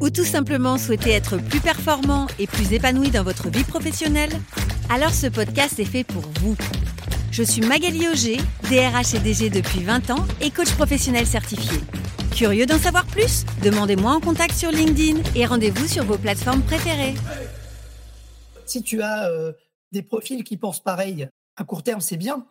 [0.00, 4.32] ou tout simplement souhaitez être plus performant et plus épanoui dans votre vie professionnelle
[4.88, 6.56] Alors ce podcast est fait pour vous.
[7.30, 8.38] Je suis Magali Auger,
[8.70, 11.78] DRH et DG depuis 20 ans et coach professionnel certifié.
[12.34, 13.44] Curieux d'en savoir plus?
[13.62, 17.14] Demandez-moi en contact sur LinkedIn et rendez-vous sur vos plateformes préférées.
[18.66, 19.52] Si tu as euh,
[19.92, 22.46] des profils qui pensent pareil, à court terme, c'est bien,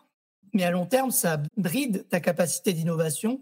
[0.53, 3.41] mais à long terme, ça bride ta capacité d'innovation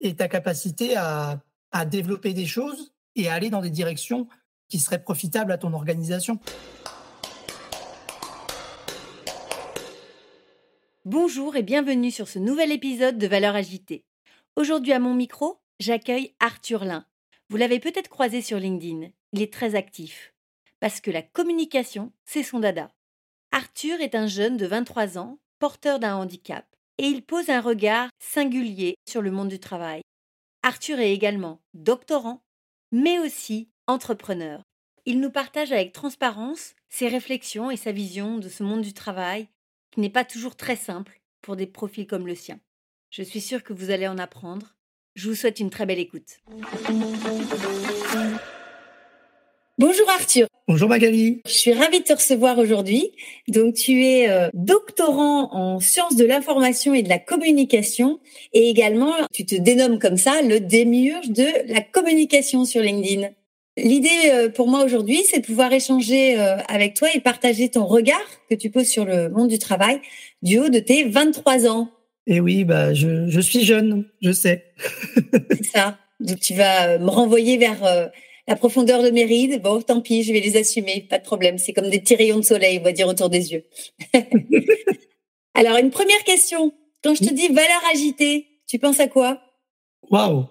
[0.00, 1.40] et ta capacité à,
[1.72, 4.28] à développer des choses et aller dans des directions
[4.68, 6.38] qui seraient profitables à ton organisation.
[11.04, 14.04] Bonjour et bienvenue sur ce nouvel épisode de Valeurs agitées.
[14.56, 17.04] Aujourd'hui à mon micro, j'accueille Arthur Lin.
[17.48, 19.08] Vous l'avez peut-être croisé sur LinkedIn.
[19.32, 20.32] Il est très actif.
[20.80, 22.90] Parce que la communication, c'est son dada.
[23.50, 26.64] Arthur est un jeune de 23 ans, porteur d'un handicap,
[26.98, 30.02] et il pose un regard singulier sur le monde du travail.
[30.62, 32.42] Arthur est également doctorant,
[32.92, 34.62] mais aussi entrepreneur.
[35.04, 39.48] Il nous partage avec transparence ses réflexions et sa vision de ce monde du travail,
[39.90, 42.60] qui n'est pas toujours très simple pour des profils comme le sien.
[43.10, 44.76] Je suis sûre que vous allez en apprendre.
[45.14, 46.38] Je vous souhaite une très belle écoute.
[49.82, 50.46] Bonjour Arthur.
[50.68, 51.42] Bonjour Magali.
[51.44, 53.10] Je suis ravie de te recevoir aujourd'hui.
[53.48, 58.20] Donc tu es euh, doctorant en sciences de l'information et de la communication
[58.52, 63.30] et également tu te dénommes comme ça le démiurge de la communication sur LinkedIn.
[63.76, 67.84] L'idée euh, pour moi aujourd'hui, c'est de pouvoir échanger euh, avec toi et partager ton
[67.84, 70.00] regard que tu poses sur le monde du travail
[70.42, 71.90] du haut de tes 23 ans.
[72.28, 74.64] Et oui, bah je, je suis jeune, je sais.
[75.50, 75.98] c'est ça.
[76.20, 78.10] Donc tu vas me renvoyer vers
[78.48, 81.58] la profondeur de mes rides, bon, tant pis, je vais les assumer, pas de problème.
[81.58, 83.64] C'est comme des petits rayons de soleil, on va dire, autour des yeux.
[85.54, 86.72] Alors, une première question.
[87.04, 89.40] Quand je te dis valeur agitée, tu penses à quoi?
[90.10, 90.46] Waouh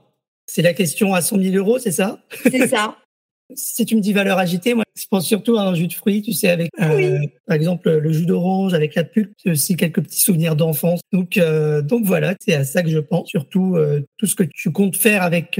[0.46, 2.24] C'est la question à 100 000 euros, c'est ça?
[2.50, 2.98] C'est ça.
[3.56, 6.22] si tu me dis valeur agitée, moi, je pense surtout à un jus de fruits,
[6.22, 9.34] tu sais, avec, euh, par exemple, le jus d'orange avec la pulpe.
[9.38, 11.02] C'est aussi quelques petits souvenirs d'enfance.
[11.12, 13.30] Donc, euh, donc voilà, c'est à ça que je pense.
[13.30, 15.60] Surtout euh, tout ce que tu comptes faire avec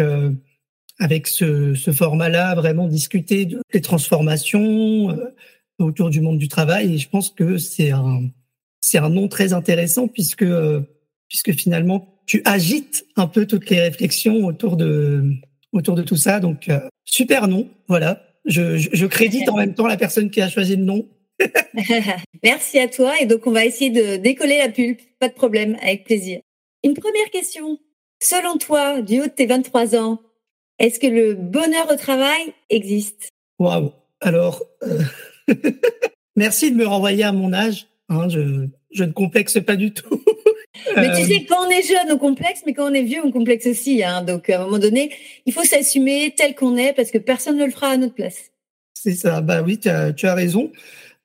[1.02, 5.34] avec ce, ce format-là, vraiment discuter de, des transformations euh,
[5.80, 6.94] autour du monde du travail.
[6.94, 8.30] Et je pense que c'est un,
[8.82, 10.82] c'est un nom très intéressant puisque, euh,
[11.28, 15.24] puisque finalement, tu agites un peu toutes les réflexions autour de,
[15.74, 16.40] autour de tout ça.
[16.40, 17.68] Donc, euh, super nom.
[17.88, 18.22] Voilà.
[18.46, 21.10] Je, je, je crédite en même temps la personne qui a choisi le nom.
[22.44, 23.14] Merci à toi.
[23.20, 25.02] Et donc, on va essayer de décoller la pulpe.
[25.20, 26.42] Pas de problème, avec plaisir.
[26.84, 27.80] Une première question.
[28.20, 30.20] Selon toi, du haut de tes 23 ans,
[30.82, 33.30] est-ce que le bonheur au travail existe?
[33.60, 35.00] Waouh Alors, euh...
[36.36, 37.88] merci de me renvoyer à mon âge.
[38.10, 40.24] Hein, je, je ne complexe pas du tout.
[40.96, 43.32] mais tu sais, quand on est jeune, on complexe, mais quand on est vieux, on
[43.32, 44.04] complexe aussi.
[44.04, 44.24] Hein.
[44.24, 45.12] Donc, à un moment donné,
[45.46, 48.52] il faut s'assumer tel qu'on est parce que personne ne le fera à notre place.
[48.96, 49.42] C'est ça.
[49.42, 50.72] Bah oui, tu as, tu as raison.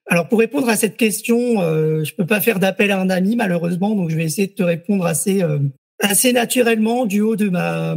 [0.06, 3.36] Alors, pour répondre à cette question, euh, je peux pas faire d'appel à un ami,
[3.36, 3.94] malheureusement.
[3.94, 5.58] Donc, je vais essayer de te répondre assez, euh,
[5.98, 7.96] assez naturellement du haut de ma,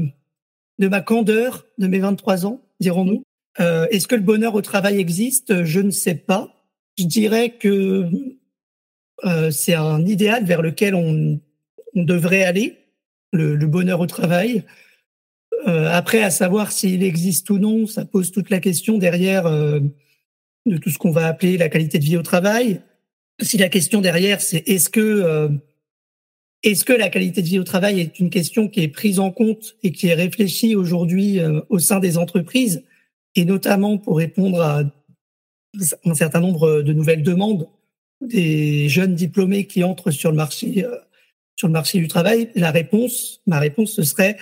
[0.79, 3.23] de ma candeur de mes 23 ans, dirons-nous.
[3.59, 5.63] Euh, Est-ce que le bonheur au travail existe?
[5.63, 6.53] Je ne sais pas.
[6.97, 8.09] Je dirais que
[9.25, 11.39] euh, c'est un idéal vers lequel on,
[11.95, 12.77] on devrait aller,
[13.33, 14.63] le, le, bonheur au travail.
[15.67, 19.79] Euh, après, à savoir s'il existe ou non, ça pose toute la question derrière euh,
[20.65, 22.81] de tout ce qu'on va appeler la qualité de vie au travail.
[23.41, 25.49] Si la question derrière, c'est est-ce que euh,
[26.63, 29.31] est-ce que la qualité de vie au travail est une question qui est prise en
[29.31, 32.83] compte et qui est réfléchie aujourd'hui euh, au sein des entreprises
[33.35, 34.83] et notamment pour répondre à
[36.03, 37.69] un certain nombre de nouvelles demandes
[38.21, 40.97] des jeunes diplômés qui entrent sur le marché euh,
[41.55, 42.49] sur le marché du travail?
[42.55, 44.37] La réponse, ma réponse, ce serait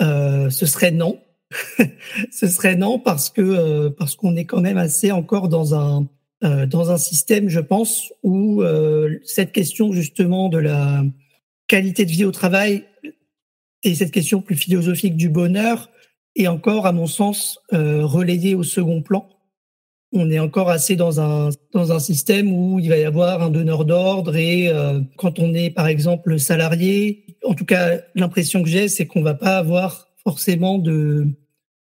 [0.00, 1.20] euh, ce serait non.
[2.30, 6.06] ce serait non parce que parce qu'on est quand même assez encore dans un
[6.40, 8.62] dans un système, je pense, où
[9.24, 11.02] cette question justement de la
[11.68, 12.84] qualité de vie au travail
[13.84, 15.90] et cette question plus philosophique du bonheur
[16.34, 19.28] est encore, à mon sens, euh, relayée au second plan.
[20.12, 23.50] On est encore assez dans un dans un système où il va y avoir un
[23.50, 28.70] donneur d'ordre et euh, quand on est par exemple salarié, en tout cas l'impression que
[28.70, 31.26] j'ai, c'est qu'on va pas avoir forcément de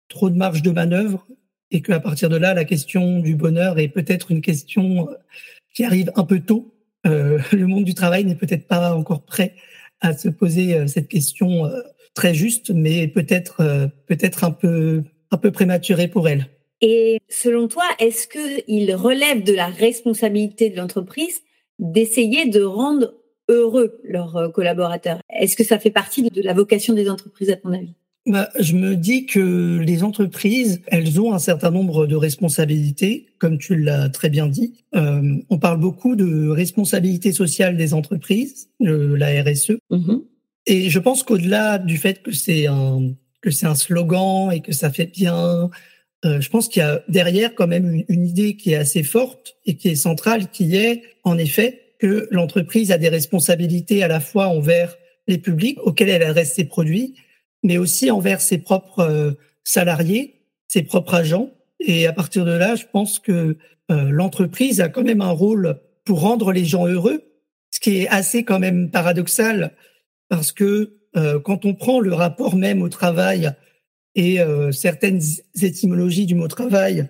[0.08, 1.26] trop de marge de manœuvre
[1.70, 5.08] et qu'à partir de là, la question du bonheur est peut-être une question
[5.74, 6.75] qui arrive un peu tôt.
[7.52, 9.54] le monde du travail n'est peut-être pas encore prêt
[10.00, 11.70] à se poser cette question
[12.14, 16.46] très juste, mais peut-être peut-être un peu un peu prématuré pour elle.
[16.80, 21.42] Et selon toi, est-ce qu'il relève de la responsabilité de l'entreprise
[21.78, 23.14] d'essayer de rendre
[23.48, 25.20] heureux leurs euh, collaborateurs?
[25.30, 27.94] Est-ce que ça fait partie de la vocation des entreprises à ton avis?
[28.26, 33.58] Bah, je me dis que les entreprises, elles ont un certain nombre de responsabilités, comme
[33.58, 34.84] tu l'as très bien dit.
[34.94, 39.78] Euh, on parle beaucoup de responsabilité sociale des entreprises, la RSE.
[39.90, 40.22] Mm-hmm.
[40.66, 43.12] Et je pense qu'au-delà du fait que c'est un
[43.42, 45.70] que c'est un slogan et que ça fait bien,
[46.24, 49.56] euh, je pense qu'il y a derrière quand même une, idée qui est assez forte
[49.66, 54.18] et qui est centrale, qui est en effet que l'entreprise a des responsabilités à la
[54.18, 54.96] fois envers
[55.28, 57.14] les publics auxquels elle adresse ses produits,
[57.66, 59.32] mais aussi envers ses propres euh,
[59.64, 61.50] salariés, ses propres agents.
[61.80, 63.58] Et à partir de là, je pense que
[63.90, 67.22] euh, l'entreprise a quand même un rôle pour rendre les gens heureux,
[67.70, 69.74] ce qui est assez quand même paradoxal
[70.28, 70.92] parce que
[71.44, 73.50] quand on prend le rapport même au travail
[74.16, 75.20] et euh, certaines
[75.62, 77.08] étymologies du mot travail,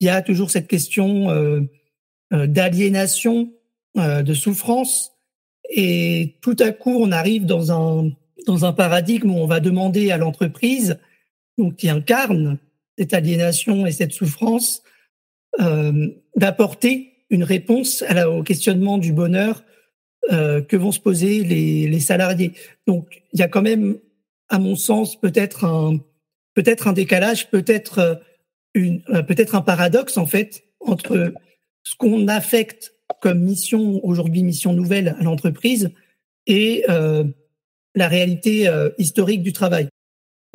[0.00, 1.60] il y a toujours cette question euh,
[2.32, 3.52] euh, d'aliénation,
[3.96, 5.12] de souffrance,
[5.70, 8.10] et tout à coup on arrive dans un
[8.46, 10.98] dans un paradigme où on va demander à l'entreprise,
[11.58, 12.58] donc qui incarne
[12.98, 14.82] cette aliénation et cette souffrance,
[16.36, 19.62] d'apporter une réponse à au questionnement du bonheur
[20.30, 22.52] que vont se poser les, les salariés.
[22.86, 23.96] Donc il y a quand même,
[24.48, 26.00] à mon sens, peut-être un
[26.54, 28.14] peut-être un décalage, peut-être euh,
[28.74, 31.32] une, euh, peut-être un paradoxe en fait entre
[31.82, 35.90] ce qu'on affecte comme mission aujourd'hui, mission nouvelle à l'entreprise,
[36.46, 37.24] et euh,
[37.94, 38.68] la réalité
[38.98, 39.88] historique du travail.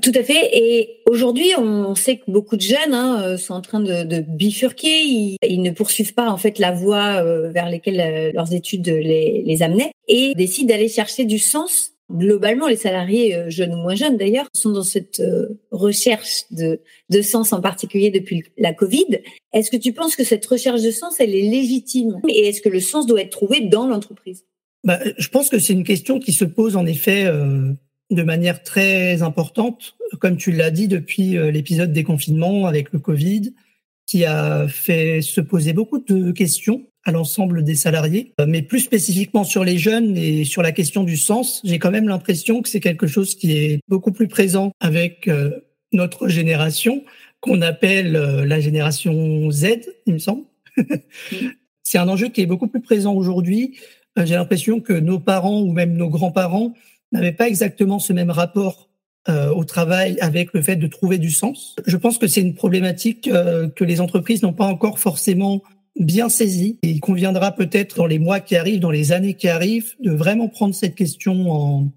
[0.02, 0.50] Tout à fait.
[0.54, 5.02] Et aujourd'hui, on sait que beaucoup de jeunes hein, sont en train de, de bifurquer.
[5.04, 9.64] Ils, ils, ne poursuivent pas en fait la voie vers laquelle leurs études les, les
[9.64, 14.18] amenaient et décident d'aller chercher du sens globalement, les salariés, euh, jeunes ou moins jeunes
[14.18, 19.20] d'ailleurs, sont dans cette euh, recherche de, de sens en particulier depuis la Covid.
[19.54, 22.20] Est-ce que tu penses que cette recherche de sens, elle est légitime?
[22.28, 24.46] Et est-ce que le sens doit être trouvé dans l'entreprise?
[24.84, 27.74] Bah, Je pense que c'est une question qui se pose en effet euh,
[28.12, 33.54] de manière très importante, comme tu l'as dit depuis l'épisode des confinements avec le Covid,
[34.08, 38.80] qui a fait se poser beaucoup de questions à l'ensemble des salariés, euh, mais plus
[38.80, 42.70] spécifiquement sur les jeunes et sur la question du sens, j'ai quand même l'impression que
[42.70, 45.52] c'est quelque chose qui est beaucoup plus présent avec euh,
[45.92, 47.04] notre génération,
[47.40, 50.44] qu'on appelle euh, la génération Z, il me semble.
[51.84, 53.78] c'est un enjeu qui est beaucoup plus présent aujourd'hui.
[54.26, 56.74] J'ai l'impression que nos parents ou même nos grands-parents
[57.12, 58.88] n'avaient pas exactement ce même rapport
[59.28, 61.76] au travail avec le fait de trouver du sens.
[61.86, 65.62] Je pense que c'est une problématique que les entreprises n'ont pas encore forcément
[66.00, 66.80] bien saisi.
[66.82, 70.12] Et il conviendra peut-être dans les mois qui arrivent, dans les années qui arrivent, de
[70.12, 71.92] vraiment prendre cette question en,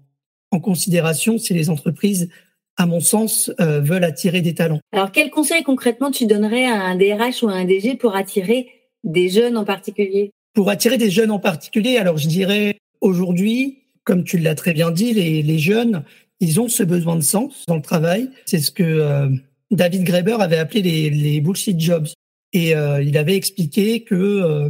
[0.51, 2.29] en considération si les entreprises,
[2.77, 4.79] à mon sens, euh, veulent attirer des talents.
[4.91, 8.67] Alors, quel conseil concrètement tu donnerais à un DRH ou à un DG pour attirer
[9.03, 10.31] des jeunes en particulier?
[10.53, 14.91] Pour attirer des jeunes en particulier, alors je dirais aujourd'hui, comme tu l'as très bien
[14.91, 16.03] dit, les, les, jeunes,
[16.39, 18.29] ils ont ce besoin de sens dans le travail.
[18.45, 19.29] C'est ce que euh,
[19.71, 22.07] David Graeber avait appelé les, les bullshit jobs.
[22.53, 24.69] Et euh, il avait expliqué que euh,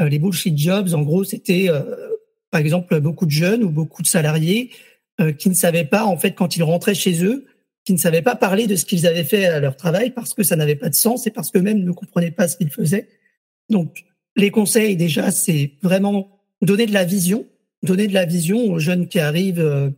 [0.00, 1.68] euh, les bullshit jobs, en gros, c'était
[2.50, 4.70] par exemple beaucoup de jeunes ou beaucoup de salariés
[5.38, 7.46] qui ne savaient pas, en fait, quand ils rentraient chez eux,
[7.84, 10.42] qui ne savaient pas parler de ce qu'ils avaient fait à leur travail parce que
[10.42, 13.08] ça n'avait pas de sens et parce qu'eux-mêmes ne comprenaient pas ce qu'ils faisaient.
[13.68, 14.04] Donc,
[14.36, 17.46] les conseils, déjà, c'est vraiment donner de la vision,
[17.82, 19.92] donner de la vision aux jeunes qui arrivent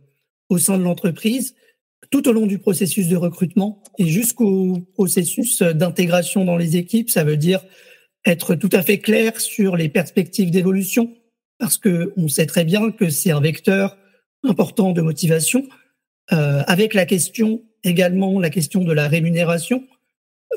[0.49, 1.55] au sein de l'entreprise,
[2.11, 7.09] tout au long du processus de recrutement et jusqu'au processus d'intégration dans les équipes.
[7.09, 7.63] Ça veut dire
[8.25, 11.13] être tout à fait clair sur les perspectives d'évolution,
[11.59, 13.97] parce que on sait très bien que c'est un vecteur
[14.43, 15.67] important de motivation,
[16.31, 19.85] euh, avec la question également la question de la rémunération,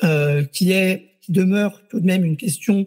[0.02, 2.86] euh, qui est qui demeure tout de même une question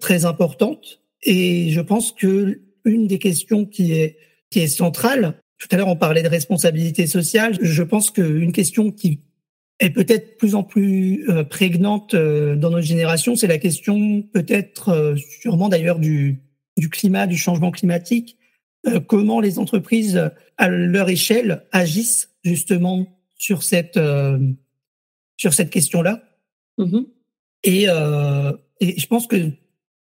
[0.00, 1.00] très importante.
[1.22, 4.16] Et je pense que une des questions qui est
[4.50, 7.56] qui est centrale, tout à l'heure, on parlait de responsabilité sociale.
[7.60, 9.20] Je pense qu'une question qui
[9.78, 14.88] est peut-être plus en plus euh, prégnante euh, dans notre génération, c'est la question peut-être
[14.90, 16.40] euh, sûrement d'ailleurs du,
[16.76, 18.38] du climat, du changement climatique.
[19.06, 23.96] Comment les entreprises, à leur échelle, agissent justement sur cette
[25.36, 26.24] sur cette question-là.
[26.78, 27.06] Mm-hmm.
[27.62, 27.84] Et,
[28.80, 29.52] et je pense que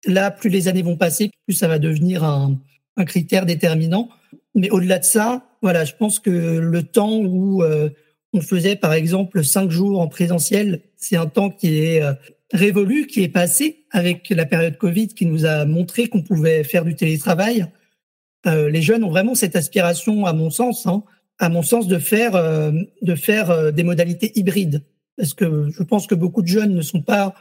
[0.07, 2.59] là, plus les années vont passer, plus ça va devenir un,
[3.07, 4.09] critère déterminant.
[4.57, 7.90] Mais au-delà de ça, voilà, je pense que le temps où euh,
[8.33, 12.02] on faisait par exemple cinq jours en présentiel C'est un temps qui est
[12.52, 16.85] révolu, qui est passé avec la période Covid, qui nous a montré qu'on pouvait faire
[16.85, 17.67] du télétravail.
[18.45, 21.05] les jeunes ont vraiment cette aspiration, à mon sens, hein,
[21.38, 24.83] à mon sens, de faire de faire des modalités hybrides,
[25.17, 27.35] parce que je pense que beaucoup de jeunes ne sont pas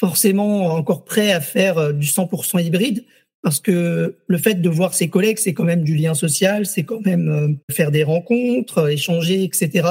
[0.00, 3.04] forcément encore prêts à faire du 100% hybride
[3.42, 6.82] parce que le fait de voir ses collègues, c'est quand même du lien social, c'est
[6.82, 9.88] quand même euh, faire des rencontres, euh, échanger, etc.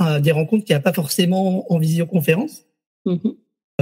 [0.00, 2.64] Euh, des rencontres qu'il n'y a pas forcément en visioconférence.
[3.04, 3.30] Mmh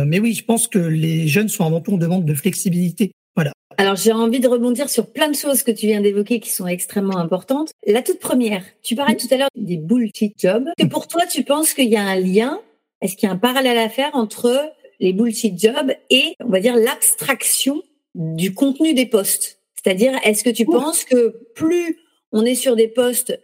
[0.05, 3.13] mais oui, je pense que les jeunes sont avant tout en demande de flexibilité.
[3.37, 3.53] Voilà.
[3.79, 6.67] Alors j'ai envie de rebondir sur plein de choses que tu viens d'évoquer qui sont
[6.67, 7.71] extrêmement importantes.
[7.87, 10.69] La toute première, tu parlais tout à l'heure des bullshit jobs.
[10.77, 12.61] Que pour toi, tu penses qu'il y a un lien?
[13.03, 16.61] Est-ce qu'il y a un parallèle à faire entre les bullshit jobs et, on va
[16.61, 17.83] dire, l'abstraction
[18.15, 19.61] du contenu des postes.
[19.75, 21.99] C'est-à-dire, est-ce que tu penses que plus
[22.33, 23.39] on est sur des postes,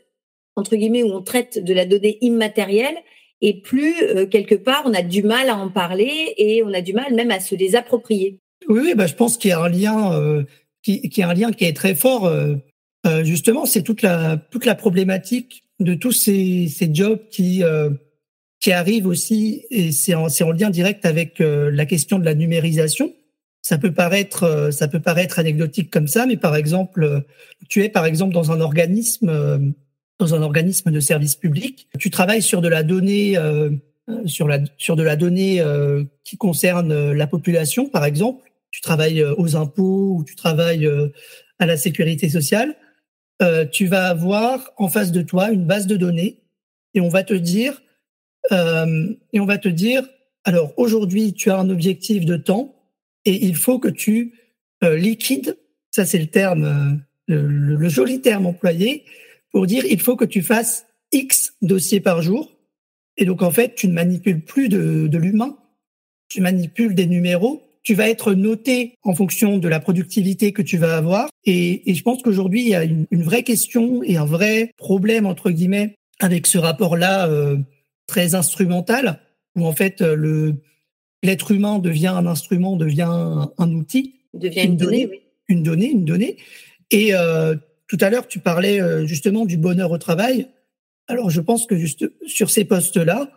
[0.56, 2.96] entre guillemets, où on traite de la donnée immatérielle,
[3.42, 6.82] et plus, euh, quelque part, on a du mal à en parler et on a
[6.82, 8.38] du mal même à se les approprier?
[8.68, 10.44] Oui, oui bah, je pense qu'il y a un lien, euh,
[10.82, 12.26] qui, qui, a un lien qui est très fort.
[12.26, 12.56] Euh,
[13.22, 17.62] justement, c'est toute la, toute la problématique de tous ces, ces jobs qui,
[18.60, 23.12] qui arrivent aussi, et c'est en, en lien direct avec la question de la numérisation
[23.62, 27.20] ça peut paraître, euh, ça peut paraître anecdotique comme ça, mais par exemple, euh,
[27.68, 29.58] tu es par exemple dans un organisme, euh,
[30.18, 33.38] dans un organisme de service public, tu travailles sur de la donnée,
[34.26, 35.64] sur la sur de la donnée
[36.24, 38.52] qui concerne la population, par exemple.
[38.70, 40.86] Tu travailles aux impôts ou tu travailles
[41.58, 42.76] à la sécurité sociale.
[43.72, 46.42] tu vas avoir en face de toi une base de données
[46.92, 47.80] et on va te dire
[48.50, 50.02] et on va te dire
[50.44, 52.74] alors aujourd'hui tu as un objectif de temps
[53.24, 54.34] et il faut que tu
[54.82, 55.58] euh, liquides,
[55.90, 59.04] ça c'est le terme, euh, le, joli terme employé,
[59.52, 62.50] pour dire il faut que tu fasses X dossiers par jour.
[63.16, 65.58] Et donc en fait, tu ne manipules plus de, de l'humain,
[66.28, 70.78] tu manipules des numéros, tu vas être noté en fonction de la productivité que tu
[70.78, 71.28] vas avoir.
[71.44, 75.26] Et, je pense qu'aujourd'hui, il y a une, une, vraie question et un vrai problème,
[75.26, 77.56] entre guillemets, avec ce rapport-là euh,
[78.10, 79.20] très instrumental,
[79.56, 80.56] où en fait, le,
[81.22, 83.08] l'être humain devient un instrument, devient
[83.56, 86.36] un, outil, devient une, donnée, une donnée, une donnée.
[86.90, 87.54] Et euh,
[87.86, 90.48] tout à l'heure, tu parlais euh, justement du bonheur au travail.
[91.06, 93.30] Alors, je pense que juste sur ces postes-là,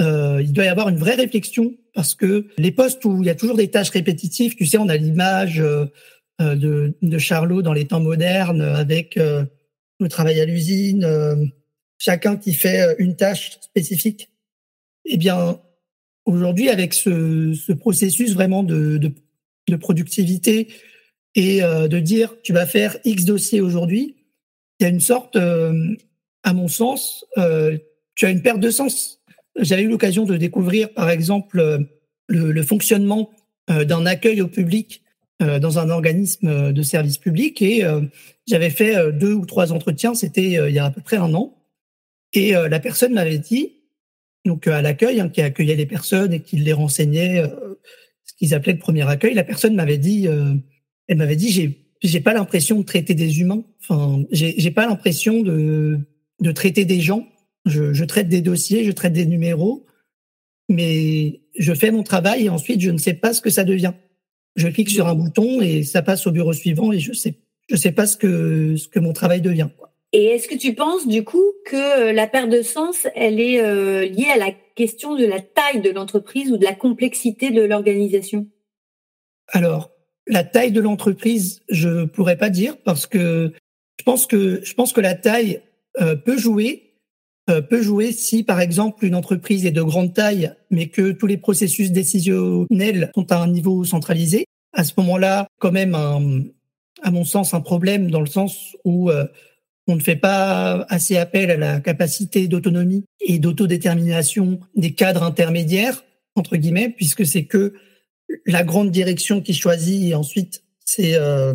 [0.00, 3.30] euh, il doit y avoir une vraie réflexion parce que les postes où il y
[3.30, 5.62] a toujours des tâches répétitives, tu sais, on a l'image
[6.40, 11.52] de, de Charlot dans les temps modernes avec le travail à l'usine,
[11.98, 14.30] chacun qui fait une tâche spécifique.
[15.04, 15.60] Eh bien,
[16.26, 19.12] Aujourd'hui, avec ce, ce, processus vraiment de,
[19.80, 20.68] productivité
[21.34, 24.16] et euh, de dire tu vas faire X dossiers aujourd'hui,
[24.78, 25.94] il y a une sorte, euh,
[26.42, 27.76] à mon sens, euh,
[28.14, 29.20] tu as une perte de sens.
[29.56, 31.86] J'avais eu l'occasion de découvrir, par exemple,
[32.26, 33.30] le, le fonctionnement
[33.68, 35.02] d'un accueil au public
[35.40, 37.82] dans un organisme de service public et
[38.46, 41.54] j'avais fait deux ou trois entretiens, c'était il y a à peu près un an.
[42.34, 43.72] Et la personne m'avait dit,
[44.44, 47.74] donc à l'accueil, hein, qui accueillait les personnes et qui les renseignait, euh,
[48.24, 50.54] ce qu'ils appelaient le premier accueil, la personne m'avait dit, euh,
[51.08, 53.64] elle m'avait dit, j'ai j'ai pas l'impression de traiter des humains.
[53.80, 55.98] Enfin, j'ai pas l'impression de
[56.40, 57.26] de traiter des gens.
[57.64, 59.86] Je, je traite des dossiers, je traite des numéros,
[60.68, 63.94] mais je fais mon travail et ensuite je ne sais pas ce que ça devient.
[64.56, 67.36] Je clique sur un bouton et ça passe au bureau suivant et je sais
[67.70, 69.68] je sais pas ce que ce que mon travail devient.
[70.16, 73.60] Et est-ce que tu penses du coup que euh, la perte de sens, elle est
[73.60, 77.62] euh, liée à la question de la taille de l'entreprise ou de la complexité de
[77.62, 78.46] l'organisation?
[79.48, 79.90] Alors,
[80.28, 83.52] la taille de l'entreprise, je pourrais pas dire parce que
[83.98, 85.60] je pense que je pense que la taille
[86.00, 86.92] euh, peut jouer
[87.68, 91.36] peut jouer si par exemple une entreprise est de grande taille mais que tous les
[91.36, 94.46] processus décisionnels sont à un niveau centralisé.
[94.72, 96.44] À ce moment-là, quand même un,
[97.02, 99.10] à mon sens un problème dans le sens où
[99.86, 106.04] on ne fait pas assez appel à la capacité d'autonomie et d'autodétermination des cadres intermédiaires,
[106.36, 107.74] entre guillemets, puisque c'est que
[108.46, 111.54] la grande direction qui choisit et ensuite c'est euh,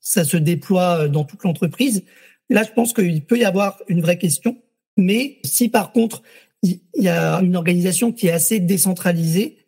[0.00, 2.04] ça se déploie dans toute l'entreprise.
[2.50, 4.56] Là, je pense qu'il peut y avoir une vraie question.
[4.96, 6.22] Mais si par contre,
[6.62, 9.58] il y a une organisation qui est assez décentralisée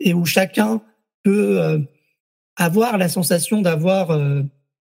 [0.00, 0.82] et où chacun
[1.24, 1.78] peut euh,
[2.56, 4.42] avoir la sensation d'avoir euh,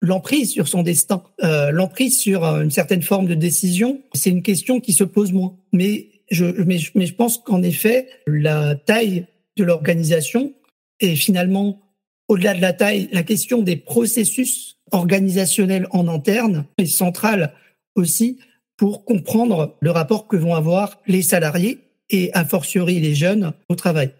[0.00, 4.42] l'emprise sur son destin, euh, l'emprise sur euh, une certaine forme de décision, c'est une
[4.42, 5.56] question qui se pose moins.
[5.72, 9.26] Mais je, mais, mais je pense qu'en effet, la taille
[9.56, 10.54] de l'organisation
[11.00, 11.80] et finalement,
[12.28, 17.52] au-delà de la taille, la question des processus organisationnels en interne est centrale
[17.94, 18.38] aussi
[18.76, 23.74] pour comprendre le rapport que vont avoir les salariés et a fortiori les jeunes au
[23.74, 24.12] travail.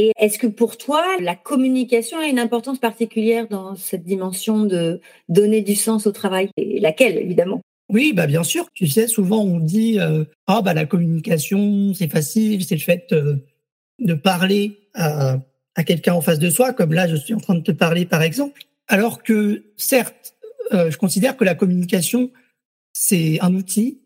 [0.00, 5.00] Et est-ce que pour toi, la communication a une importance particulière dans cette dimension de
[5.28, 6.50] donner du sens au travail?
[6.56, 7.60] Et laquelle, évidemment?
[7.88, 8.68] Oui, bah bien sûr.
[8.74, 13.12] Tu sais, souvent on dit euh, ah bah la communication c'est facile, c'est le fait
[13.12, 13.38] euh,
[13.98, 15.40] de parler à,
[15.84, 18.22] quelqu'un en face de soi, comme là je suis en train de te parler par
[18.22, 18.62] exemple.
[18.86, 20.36] Alors que certes,
[20.74, 22.30] euh, je considère que la communication
[22.92, 24.00] c'est un outil,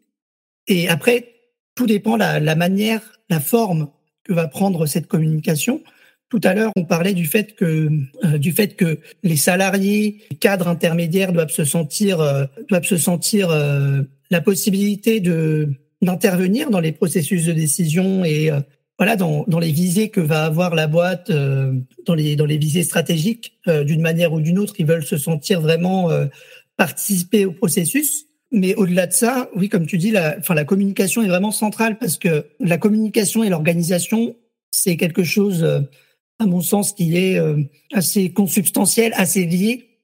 [0.68, 1.34] et après
[1.74, 3.90] tout dépend la, la manière, la forme
[4.24, 5.82] que va prendre cette communication.
[6.32, 7.90] Tout à l'heure, on parlait du fait que
[8.24, 12.96] euh, du fait que les salariés, les cadres intermédiaires doivent se sentir euh, doivent se
[12.96, 14.00] sentir euh,
[14.30, 15.68] la possibilité de
[16.00, 18.50] d'intervenir dans les processus de décision et
[18.98, 22.82] voilà dans, dans les visées que va avoir la boîte dans les dans les visées
[22.82, 26.08] stratégiques d'une manière ou d'une autre, ils veulent se sentir vraiment
[26.76, 28.26] participer au processus.
[28.52, 31.98] Mais au-delà de ça, oui, comme tu dis, la, enfin, la communication est vraiment centrale
[31.98, 34.36] parce que la communication et l'organisation,
[34.70, 35.80] c'est quelque chose, euh,
[36.38, 37.62] à mon sens, qui est euh,
[37.94, 40.00] assez consubstantiel, assez lié,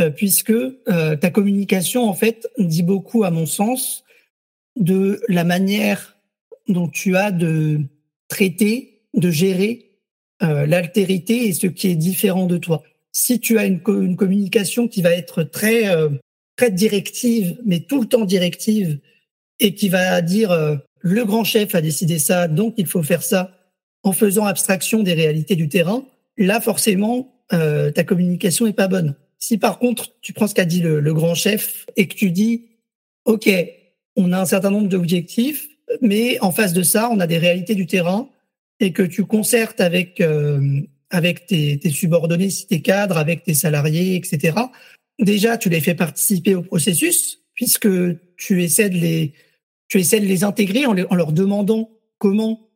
[0.00, 0.54] euh, puisque
[0.86, 4.02] ta communication, en fait, dit beaucoup, à mon sens,
[4.74, 6.18] de la manière
[6.66, 7.80] dont tu as de
[8.28, 9.84] traiter, de gérer
[10.40, 12.82] l'altérité et ce qui est différent de toi.
[13.10, 15.84] Si tu as une, une communication qui va être très
[16.58, 18.98] très directive, mais tout le temps directive,
[19.60, 23.22] et qui va dire euh, le grand chef a décidé ça, donc il faut faire
[23.22, 23.52] ça,
[24.02, 26.04] en faisant abstraction des réalités du terrain,
[26.36, 29.14] là forcément euh, ta communication est pas bonne.
[29.38, 32.64] Si par contre tu prends ce qu'a dit le, grand chef et que tu dis
[33.24, 33.48] ok,
[34.16, 35.68] on a un certain nombre d'objectifs,
[36.02, 38.28] mais en face de ça on a des réalités du terrain
[38.80, 43.54] et que tu concertes avec euh, avec tes, tes subordonnés, si tes cadres, avec tes
[43.54, 44.54] salariés, etc
[45.18, 47.88] déjà, tu les fais participer au processus puisque
[48.36, 49.34] tu essaies de les,
[49.88, 52.68] tu essaies de les intégrer en, leur demandant comment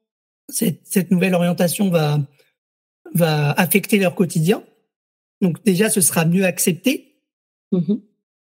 [0.49, 2.21] cette, cette, nouvelle orientation va,
[3.15, 4.65] va affecter leur quotidien.
[5.41, 7.17] Donc déjà, ce sera mieux accepté.
[7.73, 8.01] Mm-hmm.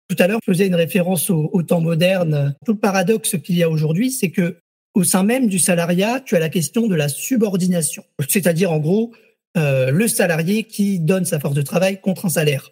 [0.07, 2.55] Tout à l'heure, je faisais une référence au, au temps moderne.
[2.65, 4.57] Tout le paradoxe qu'il y a aujourd'hui, c'est que
[4.93, 9.13] au sein même du salariat, tu as la question de la subordination, c'est-à-dire en gros
[9.57, 12.71] euh, le salarié qui donne sa force de travail contre un salaire.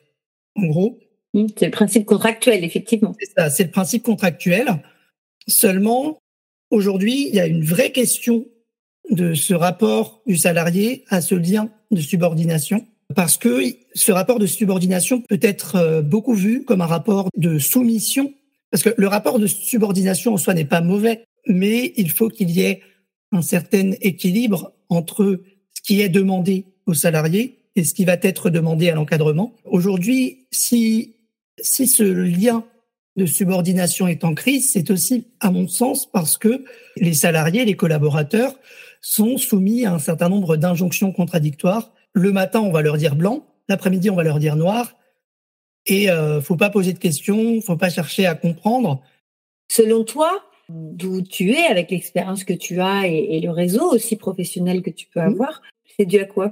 [0.55, 0.99] En gros,
[1.33, 3.15] c'est le principe contractuel, effectivement.
[3.19, 4.67] C'est ça, c'est le principe contractuel.
[5.47, 6.19] Seulement,
[6.69, 8.45] aujourd'hui, il y a une vraie question
[9.09, 13.61] de ce rapport du salarié à ce lien de subordination, parce que
[13.93, 18.33] ce rapport de subordination peut être euh, beaucoup vu comme un rapport de soumission,
[18.71, 22.49] parce que le rapport de subordination en soi n'est pas mauvais, mais il faut qu'il
[22.51, 22.81] y ait
[23.31, 25.41] un certain équilibre entre
[25.73, 29.55] ce qui est demandé au salarié et ce qui va être demandé à l'encadrement.
[29.65, 31.12] Aujourd'hui, si
[31.63, 32.63] si ce lien
[33.15, 36.63] de subordination est en crise, c'est aussi, à mon sens, parce que
[36.97, 38.55] les salariés, les collaborateurs
[39.01, 41.93] sont soumis à un certain nombre d'injonctions contradictoires.
[42.13, 44.97] Le matin, on va leur dire blanc, l'après-midi, on va leur dire noir,
[45.85, 49.01] et euh, faut pas poser de questions, faut pas chercher à comprendre.
[49.69, 54.81] Selon toi, d'où tu es, avec l'expérience que tu as et, le réseau aussi professionnel
[54.81, 55.33] que tu peux mmh.
[55.33, 55.61] avoir,
[55.97, 56.51] c'est dû à quoi?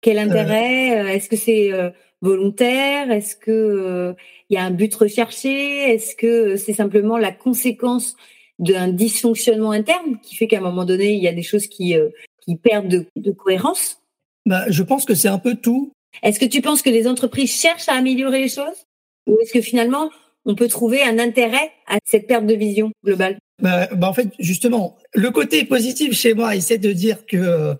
[0.00, 1.00] Quel euh, intérêt?
[1.00, 3.10] Euh, Est-ce que c'est euh, volontaire?
[3.10, 4.12] Est-ce que euh,
[4.50, 5.92] il y a un but recherché?
[5.92, 8.16] Est-ce que c'est simplement la conséquence
[8.58, 11.96] d'un dysfonctionnement interne qui fait qu'à un moment donné, il y a des choses qui,
[11.96, 12.08] euh,
[12.44, 14.02] qui perdent de, de cohérence?
[14.46, 15.92] Bah, Je pense que c'est un peu tout.
[16.22, 18.86] Est-ce que tu penses que les entreprises cherchent à améliorer les choses?
[19.26, 20.10] Ou est-ce que finalement,
[20.44, 23.38] on peut trouver un intérêt à cette perte de vision globale?
[23.62, 27.74] Bah, bah En fait, justement, le côté positif chez moi, c'est de dire que euh,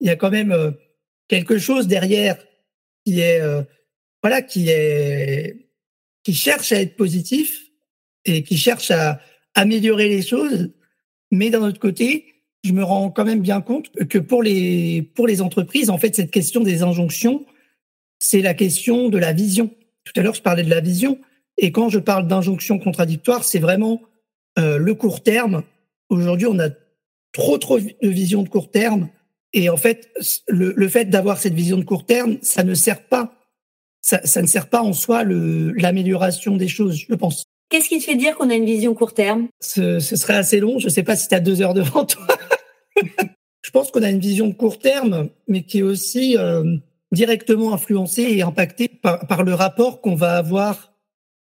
[0.00, 0.74] il y a quand même
[1.28, 2.36] quelque chose derrière
[3.06, 3.40] qui est
[4.24, 5.68] voilà, qui est,
[6.22, 7.66] qui cherche à être positif
[8.24, 9.20] et qui cherche à
[9.54, 10.72] améliorer les choses.
[11.30, 12.24] Mais d'un autre côté,
[12.64, 16.16] je me rends quand même bien compte que pour les, pour les entreprises, en fait,
[16.16, 17.44] cette question des injonctions,
[18.18, 19.70] c'est la question de la vision.
[20.04, 21.20] Tout à l'heure, je parlais de la vision.
[21.58, 24.00] Et quand je parle d'injonctions contradictoires, c'est vraiment
[24.58, 25.64] euh, le court terme.
[26.08, 26.70] Aujourd'hui, on a
[27.32, 29.10] trop, trop de vision de court terme.
[29.52, 30.08] Et en fait,
[30.48, 33.43] le, le fait d'avoir cette vision de court terme, ça ne sert pas
[34.04, 37.44] ça, ne sert pas en soi l'amélioration des choses, je pense.
[37.70, 39.48] Qu'est-ce qui te fait dire qu'on a une vision court terme?
[39.60, 40.78] Ce, serait assez long.
[40.78, 42.26] Je ne sais pas si tu as deux heures devant toi.
[43.62, 46.76] je pense qu'on a une vision court terme, mais qui est aussi euh,
[47.12, 50.92] directement influencée et impactée par, le rapport qu'on va avoir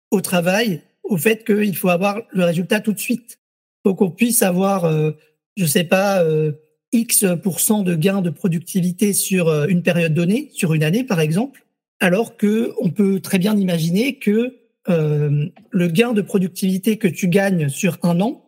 [0.09, 3.37] au travail, au fait qu'il faut avoir le résultat tout de suite.
[3.85, 5.11] Il faut qu'on puisse avoir, euh,
[5.57, 6.53] je sais pas, euh,
[6.91, 11.66] X de gains de productivité sur euh, une période donnée, sur une année par exemple
[11.99, 14.57] alors que on peut très bien imaginer que
[14.89, 18.43] euh, le gain de productivité que tu gagnes sur un an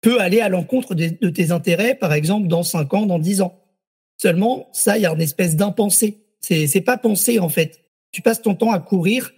[0.00, 3.62] peut aller à l'encontre de, tes intérêts, par exemple, dans 5 ans, dans 10 ans.
[4.16, 6.24] Seulement, ça, il y a une espèce d'impensé.
[6.40, 7.80] C'est, c'est pas pensé, en fait.
[8.12, 9.32] Tu passes ton temps à courir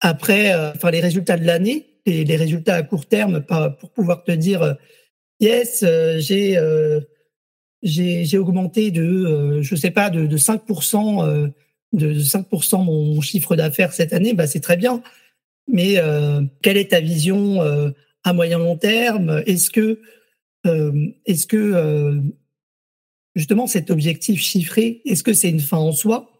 [0.00, 3.44] après, euh, les résultats de l'année, et les résultats à court terme,
[3.78, 4.74] pour pouvoir te dire, euh,
[5.38, 5.84] yes,
[6.16, 6.58] j'ai,
[7.82, 11.52] j'ai, j'ai augmenté de, je sais pas, de, de 5%,
[11.92, 15.02] de 5% mon chiffre d'affaires cette année, bah, c'est très bien.
[15.68, 15.96] Mais
[16.62, 17.60] quelle est ta vision
[18.24, 19.42] à moyen long terme?
[19.46, 20.00] Est-ce que,
[20.64, 22.20] est-ce que
[23.36, 26.30] justement cet objectif chiffré, est-ce que c'est une fin en soi?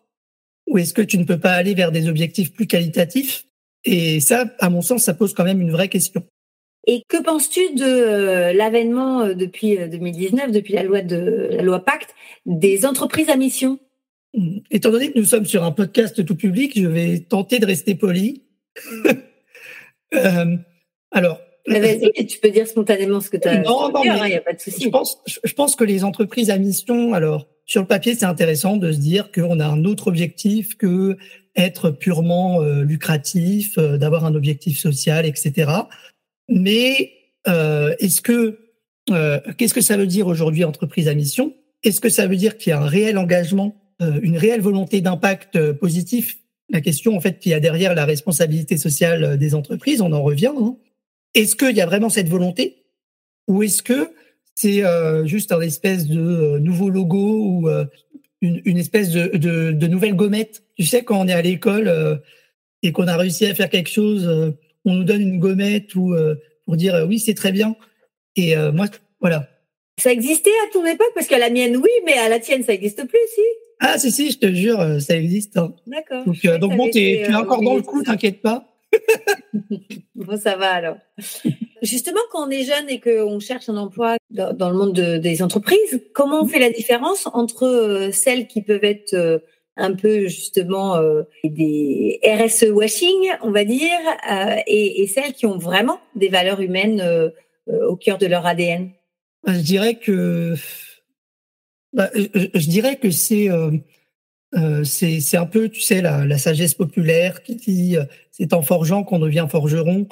[0.67, 3.47] Ou est-ce que tu ne peux pas aller vers des objectifs plus qualitatifs?
[3.85, 6.23] Et ça, à mon sens, ça pose quand même une vraie question.
[6.87, 11.63] Et que penses-tu de euh, l'avènement euh, depuis 2019, euh, depuis la loi de la
[11.63, 12.15] loi Pacte,
[12.47, 13.79] des entreprises à mission?
[14.71, 17.95] Étant donné que nous sommes sur un podcast tout public, je vais tenter de rester
[17.95, 18.45] poli.
[21.11, 23.61] alors, Vas-y, tu peux dire spontanément ce que tu as.
[23.61, 24.85] Non, non, il n'y a pas de souci.
[24.85, 28.77] Je pense, je pense que les entreprises à mission, alors, sur le papier, c'est intéressant
[28.77, 31.17] de se dire qu'on a un autre objectif que
[31.57, 35.71] être purement euh, lucratif, euh, d'avoir un objectif social, etc.
[36.49, 37.13] Mais
[37.49, 38.59] euh, est-ce que
[39.57, 41.55] qu'est-ce que ça veut dire aujourd'hui entreprise à mission?
[41.83, 45.73] Est-ce que ça veut dire qu'il y a un réel engagement, une réelle volonté d'impact
[45.73, 50.13] positif La question en fait qu'il y a derrière la responsabilité sociale des entreprises, on
[50.13, 50.53] en revient.
[50.57, 50.77] Hein.
[51.35, 52.85] Est-ce qu'il y a vraiment cette volonté?
[53.47, 54.11] Ou est-ce que
[54.55, 54.83] c'est
[55.27, 57.69] juste un espèce de nouveau logo ou
[58.41, 60.63] une, espèce de, de, nouvelle gommette?
[60.77, 62.17] Tu sais, quand on est à l'école euh,
[62.83, 64.53] et qu'on a réussi à faire quelque chose, euh,
[64.85, 67.77] on nous donne une gommette ou euh, pour dire oui, c'est très bien.
[68.37, 68.87] Et moi,
[69.21, 69.49] voilà.
[69.99, 71.11] Ça existait à ton époque?
[71.15, 73.41] Parce qu'à la mienne, oui, mais à la tienne, ça n'existe plus, si.
[73.81, 75.57] Ah, si, si, je te jure, ça existe.
[75.57, 75.75] Hein.
[75.87, 76.25] D'accord.
[76.25, 78.67] Donc, donc bon, tu es encore dans le coup, t'inquiète pas.
[80.15, 80.97] bon, ça va alors.
[81.83, 86.03] Justement, quand on est jeune et qu'on cherche un emploi dans, le monde des entreprises,
[86.13, 89.39] comment on fait la différence entre euh, celles qui peuvent être euh,
[89.77, 93.99] un peu justement euh, des RSE washing, on va dire,
[94.67, 97.03] et, celles qui ont vraiment des valeurs humaines
[97.67, 98.91] au cœur de leur ADN
[99.45, 100.55] bah, Je dirais que
[101.93, 103.49] bah, je, dirais que c'est
[104.85, 107.97] c'est un peu, tu sais, la, la sagesse populaire qui dit
[108.31, 110.07] c'est en forgeant qu'on devient forgeron.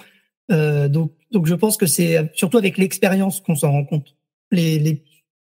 [0.51, 4.17] Euh, donc, donc je pense que c'est surtout avec l'expérience qu'on s'en rend compte.
[4.51, 5.03] Les, les,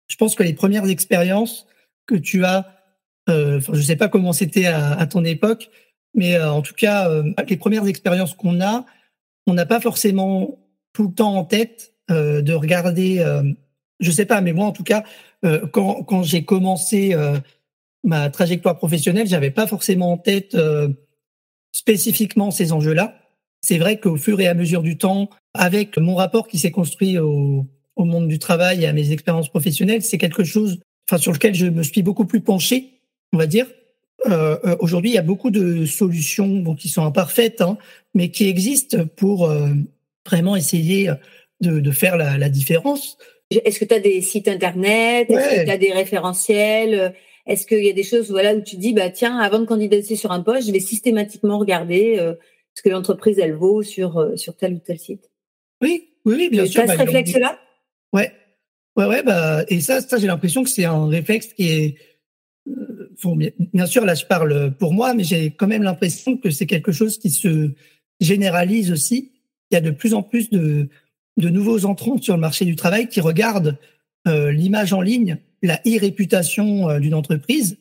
[0.07, 1.67] je pense que les premières expériences
[2.05, 2.65] que tu as,
[3.29, 5.69] euh, je sais pas comment c'était à, à, ton époque,
[6.13, 8.85] mais euh, en tout cas, euh, les premières expériences qu'on a,
[9.45, 10.59] on n'a pas forcément
[10.93, 13.23] tout le temps en tête euh, de regarder.
[13.99, 15.03] Je sais pas, mais moi en tout cas,
[15.71, 17.15] quand, quand j'ai commencé
[18.03, 20.55] ma trajectoire professionnelle, j'avais pas forcément en tête
[21.71, 23.19] spécifiquement ces enjeux-là.
[23.61, 27.17] C'est vrai qu'au fur et à mesure du temps, avec mon rapport qui s'est construit
[27.17, 31.31] au, au, monde du travail et à mes expériences professionnelles, c'est quelque chose enfin, sur
[31.31, 33.01] lequel je me suis beaucoup plus penché,
[33.33, 33.67] on va dire.
[34.25, 37.77] Euh, euh Aujourd'hui, il y a beaucoup de solutions bon, qui sont imparfaites, hein,
[38.13, 39.69] mais qui existent pour euh,
[40.25, 41.11] vraiment essayer
[41.61, 43.17] de, de faire la, la différence.
[43.49, 45.29] Est-ce que tu as des sites internet?
[45.29, 47.13] Est-ce que tu as des référentiels?
[47.47, 50.17] Est-ce qu'il y a des choses voilà, où tu dis, bah, tiens, avant de candidater
[50.17, 52.33] sur un poste, je vais systématiquement regarder euh,
[52.73, 55.31] ce que l'entreprise elle vaut sur euh, sur tel ou tel site?
[55.81, 56.83] Oui, oui, oui bien sûr.
[56.83, 57.57] Tu as ce réflexe-là?
[58.11, 58.33] Ouais,
[58.97, 59.23] ouais, ouais.
[59.23, 61.95] Bah, et ça, ça j'ai l'impression que c'est un réflexe qui est
[62.67, 63.09] euh,
[63.73, 66.91] bien sûr, là, je parle pour moi, mais j'ai quand même l'impression que c'est quelque
[66.91, 67.71] chose qui se
[68.19, 69.31] généralise aussi.
[69.71, 70.89] Il y a de plus en plus de,
[71.37, 73.77] de nouveaux entrants sur le marché du travail qui regardent
[74.27, 77.77] euh, l'image en ligne, la e-réputation euh, d'une entreprise.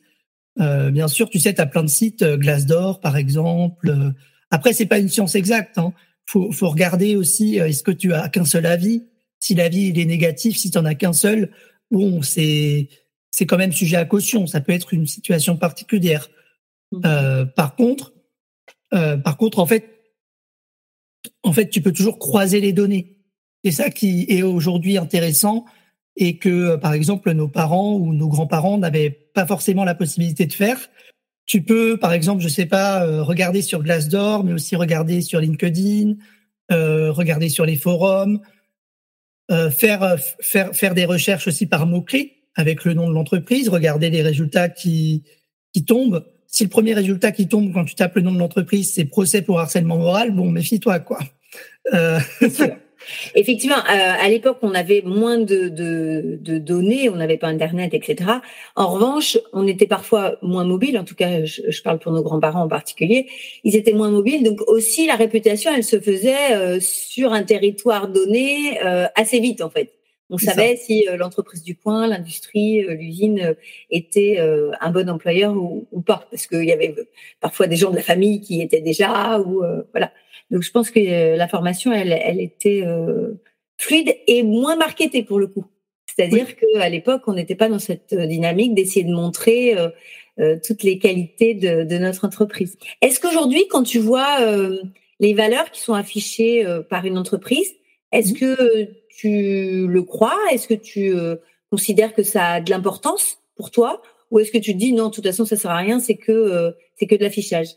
[0.61, 4.14] Euh, bien sûr, tu sais, tu as plein de sites, Glassdoor par exemple,
[4.51, 5.79] après, c'est pas une science exacte.
[5.79, 5.92] Hein.
[6.27, 9.05] Faut, faut regarder aussi, euh, est-ce que tu as qu'un seul avis?
[9.40, 11.51] Si l'avis il est négatif, si tu en as qu'un seul,
[11.90, 12.88] bon, c'est
[13.31, 14.47] c'est quand même sujet à caution.
[14.47, 16.31] Ça peut être une situation particulière.
[16.92, 17.01] Mmh.
[17.05, 18.14] Euh, par contre,
[18.95, 19.90] euh, par contre, en fait,
[21.42, 23.15] en fait, tu peux toujours croiser les données.
[23.66, 25.64] C'est ça qui est aujourd'hui intéressant
[26.16, 30.52] et que, par exemple, nos parents ou nos grands-parents n'avaient pas forcément la possibilité de
[30.52, 30.79] faire
[31.46, 35.40] tu peux, par exemple, je sais pas, euh, regarder sur Glassdoor, mais aussi regarder sur
[35.40, 36.14] LinkedIn,
[36.70, 38.40] euh, regarder sur les forums,
[39.50, 43.14] euh, faire euh, faire faire des recherches aussi par mots clés avec le nom de
[43.14, 45.24] l'entreprise, regarder les résultats qui
[45.72, 46.24] qui tombent.
[46.46, 49.42] Si le premier résultat qui tombe quand tu tapes le nom de l'entreprise, c'est procès
[49.42, 51.18] pour harcèlement moral, bon, méfie-toi quoi.
[51.94, 52.20] Euh,
[53.35, 57.95] Effectivement, euh, à l'époque, on avait moins de, de, de données, on n'avait pas Internet,
[57.95, 58.31] etc.
[58.75, 60.99] En revanche, on était parfois moins mobile.
[60.99, 63.29] En tout cas, je, je parle pour nos grands-parents en particulier.
[63.64, 68.09] Ils étaient moins mobiles, donc aussi la réputation, elle se faisait euh, sur un territoire
[68.09, 69.92] donné euh, assez vite, en fait.
[70.29, 73.55] On savait si l'entreprise du coin, l'industrie, l'usine
[73.92, 74.40] était
[74.81, 76.97] un bon employeur ou, pas, parce qu'il y avait
[77.40, 80.11] parfois des gens de la famille qui étaient déjà ou voilà.
[80.50, 82.85] Donc je pense que la formation, elle, elle était
[83.78, 85.64] fluide et moins marketée pour le coup.
[86.06, 89.74] C'est-à-dire qu'à l'époque, on n'était pas dans cette dynamique d'essayer de montrer
[90.64, 92.78] toutes les qualités de, de notre entreprise.
[93.02, 94.38] Est-ce qu'aujourd'hui, quand tu vois
[95.18, 97.72] les valeurs qui sont affichées par une entreprise,
[98.12, 98.38] est-ce mmh.
[98.38, 100.37] que tu le crois?
[100.52, 101.37] Est-ce que tu euh,
[101.70, 104.02] considères que ça a de l'importance pour toi?
[104.30, 106.16] Ou est-ce que tu te dis non, de toute façon, ça sert à rien, c'est
[106.16, 107.68] que euh, c'est que de l'affichage?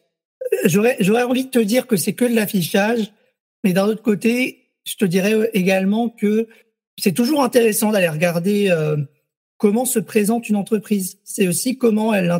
[0.66, 3.12] J'aurais j'aurais envie de te dire que c'est que de l'affichage,
[3.64, 6.48] mais d'un autre côté, je te dirais également que
[6.98, 8.98] c'est toujours intéressant d'aller regarder euh,
[9.58, 11.20] comment se présente une entreprise.
[11.24, 12.34] C'est aussi comment elle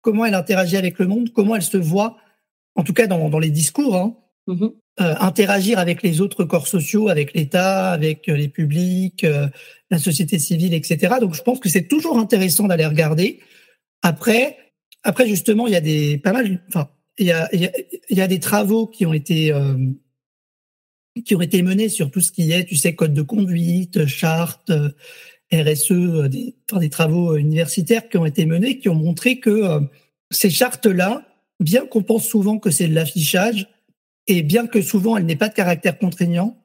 [0.00, 2.16] comment elle interagit avec le monde, comment elle se voit,
[2.74, 3.96] en tout cas dans, dans les discours.
[3.96, 4.16] Hein.
[4.46, 4.68] Mmh
[5.00, 9.46] euh, interagir avec les autres corps sociaux, avec l'État, avec euh, les publics, euh,
[9.90, 11.14] la société civile, etc.
[11.22, 13.40] Donc, je pense que c'est toujours intéressant d'aller regarder.
[14.02, 14.58] Après,
[15.02, 16.90] après justement, il y a des pas mal, enfin,
[17.20, 17.26] il
[18.10, 19.52] y a, des travaux qui ont été
[21.24, 24.72] qui ont menés sur tout ce qui est, tu sais, code de conduite, charte,
[25.52, 29.80] RSE, des, des travaux universitaires qui ont été menés, qui ont montré que
[30.30, 31.26] ces chartes-là,
[31.58, 33.68] bien qu'on pense souvent que c'est de l'affichage,
[34.26, 36.56] et bien que souvent elle n'ait pas de caractère contraignant,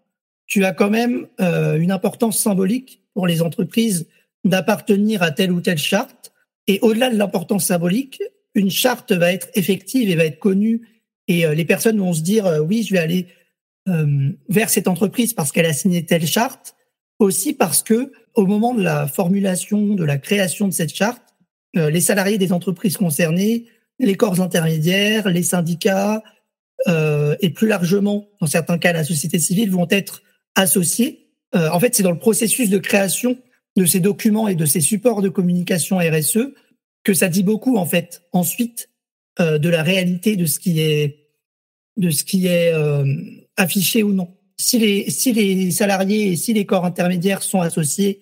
[0.45, 4.07] tu as quand même euh, une importance symbolique pour les entreprises
[4.43, 6.31] d'appartenir à telle ou telle charte.
[6.67, 8.21] Et au-delà de l'importance symbolique,
[8.55, 10.81] une charte va être effective et va être connue.
[11.27, 13.27] Et euh, les personnes vont se dire, euh, oui, je vais aller
[14.49, 16.75] vers cette entreprise parce qu'elle a signé telle charte.
[17.19, 21.21] Aussi parce que au moment de la formulation, de la création de cette charte,
[21.75, 23.67] les salariés des entreprises concernées,
[23.99, 26.23] les corps intermédiaires, les syndicats,
[26.87, 30.21] euh, et plus largement, dans certains cas, la société civile vont être
[30.55, 31.29] associés.
[31.55, 33.37] Euh, en fait, c'est dans le processus de création
[33.75, 36.53] de ces documents et de ces supports de communication RSE
[37.05, 38.89] que ça dit beaucoup, en fait, ensuite,
[39.39, 41.29] euh, de la réalité de ce qui est,
[41.95, 43.05] de ce qui est euh,
[43.55, 44.35] affiché ou non.
[44.57, 48.21] Si les, si les salariés et si les corps intermédiaires sont associés,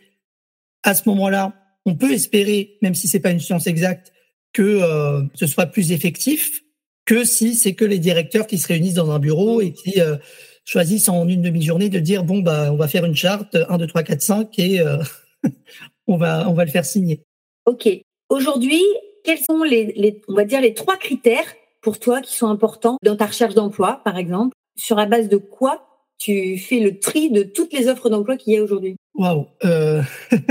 [0.83, 4.13] à ce moment-là, on peut espérer, même si c'est pas une science exacte,
[4.53, 6.61] que euh, ce soit plus effectif
[7.05, 10.15] que si c'est que les directeurs qui se réunissent dans un bureau et qui euh,
[10.63, 13.87] choisissent en une demi-journée de dire bon bah on va faire une charte 1 2
[13.87, 14.97] 3 4 5 et euh,
[16.07, 17.23] on va on va le faire signer.
[17.65, 17.89] OK.
[18.33, 18.81] Aujourd'hui,
[19.23, 21.45] quels sont les, les on va dire les trois critères
[21.81, 24.55] pour toi qui sont importants dans ta recherche d'emploi par exemple?
[24.75, 25.85] Sur la base de quoi
[26.17, 28.95] tu fais le tri de toutes les offres d'emploi qu'il y a aujourd'hui?
[29.13, 30.01] Waouh euh...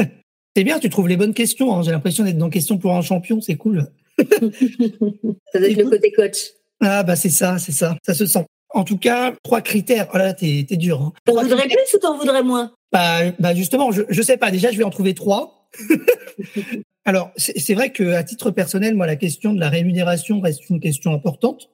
[0.57, 1.75] C'est bien, tu trouves les bonnes questions.
[1.75, 1.83] Hein.
[1.83, 6.13] J'ai l'impression d'être dans Question pour un champion, c'est cool ça doit être le côté
[6.13, 6.53] coach.
[6.81, 8.47] Ah bah c'est ça, c'est ça, ça se sent.
[8.71, 10.09] En tout cas, trois critères.
[10.15, 11.01] Oh là, t'es es dur.
[11.01, 11.13] Hein.
[11.25, 12.73] T'en voudrais plus ou t'en voudrais moins?
[12.93, 14.53] Bah, bah justement, je, je sais pas.
[14.53, 15.69] Déjà, je vais en trouver trois.
[17.05, 20.81] Alors, c'est vrai que à titre personnel, moi, la question de la rémunération reste une
[20.81, 21.71] question importante,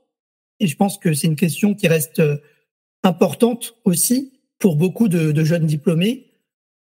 [0.61, 2.39] et je pense que c'est une question qui reste euh,
[3.03, 6.27] importante aussi pour beaucoup de, jeunes diplômés.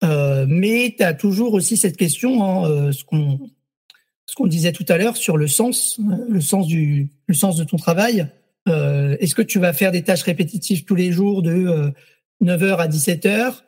[0.03, 3.39] Euh, mais tu as toujours aussi cette question, hein, euh, ce qu'on
[4.27, 7.65] ce qu'on disait tout à l'heure sur le sens, le sens du, le sens de
[7.65, 8.27] ton travail.
[8.67, 11.93] Est-ce que tu vas faire des tâches répétitives tous les jours de
[12.43, 13.63] 9h euh, à 17h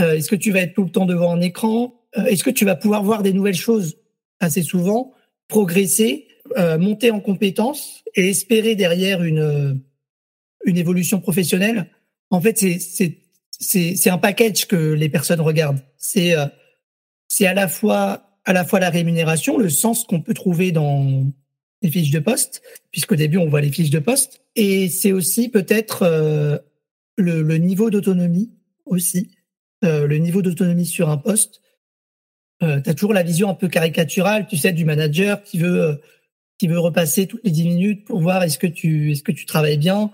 [0.00, 1.95] euh, Est-ce que tu vas être tout le temps devant un écran?
[2.28, 3.98] Est-ce que tu vas pouvoir voir des nouvelles choses
[4.40, 5.12] assez souvent,
[5.48, 6.28] progresser,
[6.78, 9.80] monter en compétences et espérer derrière une,
[10.64, 11.90] une évolution professionnelle?
[12.30, 15.82] En fait, c'est un package que les personnes regardent.
[15.98, 16.34] C'est
[17.28, 21.26] c'est à la fois à la fois la rémunération, le sens qu'on peut trouver dans
[21.82, 25.48] les fiches de poste, puisqu'au début on voit les fiches de poste, et c'est aussi
[25.48, 26.56] peut-être euh,
[27.16, 28.52] le, le, niveau d'autonomie
[28.86, 29.32] aussi,
[29.84, 31.60] euh, le niveau d'autonomie sur un poste.
[32.62, 35.94] Euh, tu toujours la vision un peu caricaturale, tu sais, du manager qui veut euh,
[36.58, 39.44] qui veut repasser toutes les dix minutes pour voir est-ce que tu est-ce que tu
[39.44, 40.10] travailles bien.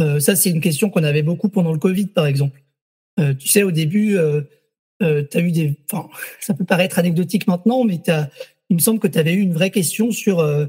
[0.00, 2.60] Euh, ça c'est une question qu'on avait beaucoup pendant le Covid par exemple.
[3.38, 4.18] tu sais, au début
[5.02, 5.76] euh, tu as eu des.
[5.90, 6.08] Enfin,
[6.40, 8.30] ça peut paraître anecdotique maintenant, mais as,
[8.70, 10.66] il me semble que tu avais eu une vraie question sur euh,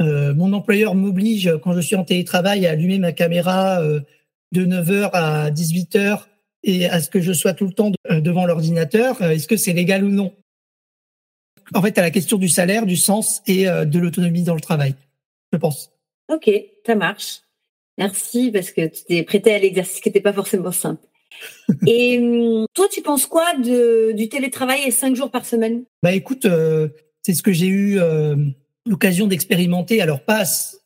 [0.00, 4.00] euh, mon employeur m'oblige, quand je suis en télétravail, à allumer ma caméra euh,
[4.52, 6.26] de 9h à 18h
[6.66, 9.22] et à ce que je sois tout le temps euh, devant l'ordinateur.
[9.22, 10.34] Est-ce que c'est légal ou non?
[11.74, 14.94] En fait, as la question du salaire, du sens et de l'autonomie dans le travail,
[15.52, 15.90] je pense.
[16.32, 16.48] Ok,
[16.86, 17.40] ça marche.
[17.98, 21.02] Merci parce que tu t'es prêté à l'exercice qui n'était pas forcément simple.
[21.86, 25.84] Et hum, toi, tu penses quoi de, du télétravail et cinq jours par semaine?
[26.02, 26.88] Bah écoute, euh,
[27.22, 28.36] c'est ce que j'ai eu euh,
[28.86, 30.00] l'occasion d'expérimenter.
[30.00, 30.44] Alors pas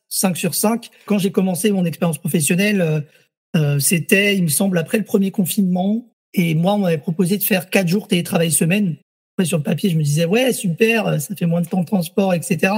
[0.09, 0.89] 5 sur 5.
[1.05, 3.05] Quand j'ai commencé mon expérience professionnelle,
[3.55, 6.07] euh, c'était, il me semble, après le premier confinement.
[6.33, 8.95] Et moi, on m'avait proposé de faire quatre jours télétravail semaine.
[9.35, 11.85] Après, sur le papier, je me disais, ouais, super, ça fait moins de temps de
[11.85, 12.73] transport, etc.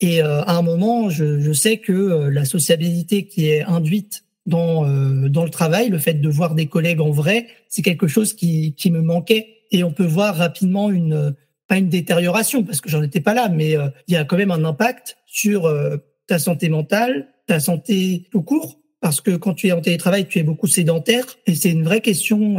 [0.00, 4.24] Et euh, à un moment, je, je sais que euh, la sociabilité qui est induite
[4.46, 8.06] dans, euh, dans le travail, le fait de voir des collègues en vrai, c'est quelque
[8.06, 9.62] chose qui, qui me manquait.
[9.70, 11.34] Et on peut voir rapidement une,
[11.68, 14.50] pas une détérioration, parce que j'en étais pas là, mais il y a quand même
[14.50, 15.72] un impact sur
[16.28, 20.38] ta santé mentale, ta santé tout court, parce que quand tu es en télétravail, tu
[20.38, 22.56] es beaucoup sédentaire, et c'est une vraie question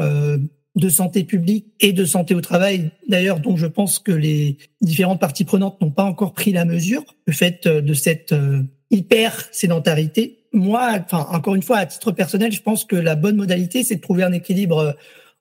[0.75, 5.21] de santé publique et de santé au travail, d'ailleurs, dont je pense que les différentes
[5.21, 9.47] parties prenantes n'ont pas encore pris la mesure, le fait euh, de cette euh, hyper
[9.51, 10.39] sédentarité.
[10.51, 13.95] Moi, enfin, encore une fois, à titre personnel, je pense que la bonne modalité, c'est
[13.95, 14.91] de trouver un équilibre euh,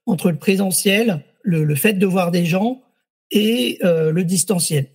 [0.06, 2.82] entre le présentiel, le, fait de voir des gens
[3.30, 4.86] et le distanciel.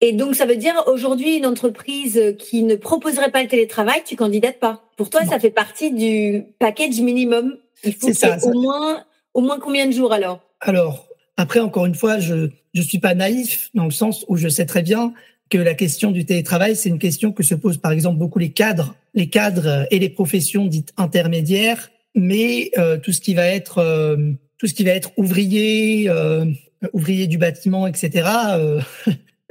[0.00, 4.14] Et donc, ça veut dire aujourd'hui, une entreprise qui ne proposerait pas le télétravail, tu
[4.14, 4.84] candidates pas.
[4.96, 7.56] Pour toi, ça fait partie du package minimum.
[7.84, 10.40] Il faut que au moins au moins combien de jours alors?
[10.60, 11.06] Alors,
[11.36, 14.66] après, encore une fois, je ne suis pas naïf dans le sens où je sais
[14.66, 15.12] très bien
[15.48, 18.50] que la question du télétravail, c'est une question que se posent par exemple beaucoup les
[18.50, 23.78] cadres, les cadres et les professions dites intermédiaires, mais euh, tout ce qui va être
[23.78, 24.16] euh,
[24.58, 26.44] tout ce qui va être ouvrier, euh,
[26.92, 28.28] ouvrier du bâtiment, etc.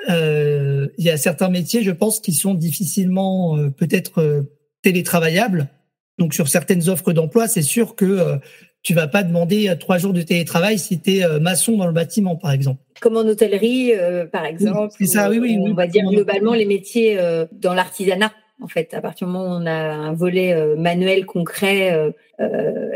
[0.07, 4.45] Il y a certains métiers, je pense, qui sont difficilement peut-être
[4.81, 5.69] télétravaillables.
[6.17, 8.39] Donc sur certaines offres d'emploi, c'est sûr que
[8.87, 11.87] tu vas pas demander euh, trois jours de télétravail si tu es euh, maçon dans
[11.87, 12.81] le bâtiment, par exemple.
[13.01, 14.93] Comme en hôtellerie, euh, par exemple.
[14.97, 15.57] c'est ça, oui, oui.
[15.59, 17.19] On va dire globalement les métiers
[17.51, 18.31] dans l'artisanat.
[18.61, 22.15] En fait, à partir du moment où on a un volet manuel, concret,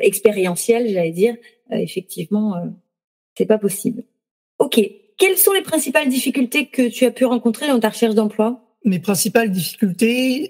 [0.02, 1.36] expérientiel, j'allais dire,
[1.70, 2.56] effectivement,
[3.38, 4.04] c'est pas possible.
[4.60, 4.80] Ok.
[5.22, 8.60] Quelles sont les principales difficultés que tu as pu rencontrer dans ta recherche d'emploi?
[8.84, 10.50] Mes principales difficultés,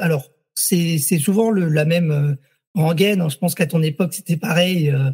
[0.00, 2.36] alors c'est souvent le, la même
[2.74, 3.20] rengaine.
[3.20, 4.90] Hein, je pense qu'à ton époque, c'était pareil.
[4.90, 5.10] Euh,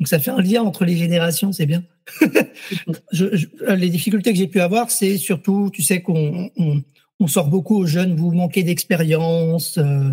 [0.00, 1.84] donc ça fait un lien entre les générations, c'est bien.
[3.12, 3.26] je,
[3.74, 6.82] les difficultés que j'ai pu avoir, c'est surtout, tu sais qu'on on,
[7.20, 10.10] on, sort beaucoup aux jeunes, vous manquez d'expérience, euh,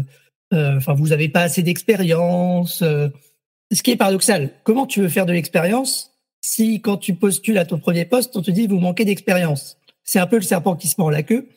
[0.54, 2.84] euh, enfin vous avez pas assez d'expérience.
[2.84, 6.09] ce qui est paradoxal, comment tu veux faire de l'expérience
[6.50, 10.20] si quand tu postules à ton premier poste, on te dit vous manquez d'expérience C'est
[10.20, 11.48] un peu le serpent qui se mord la queue.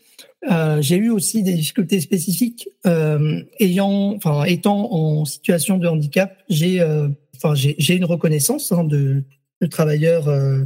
[0.50, 6.36] Euh, j'ai eu aussi des difficultés spécifiques euh, ayant, enfin étant en situation de handicap.
[6.48, 9.24] J'ai, euh, enfin j'ai une reconnaissance hein, de,
[9.60, 10.64] de travailleur euh,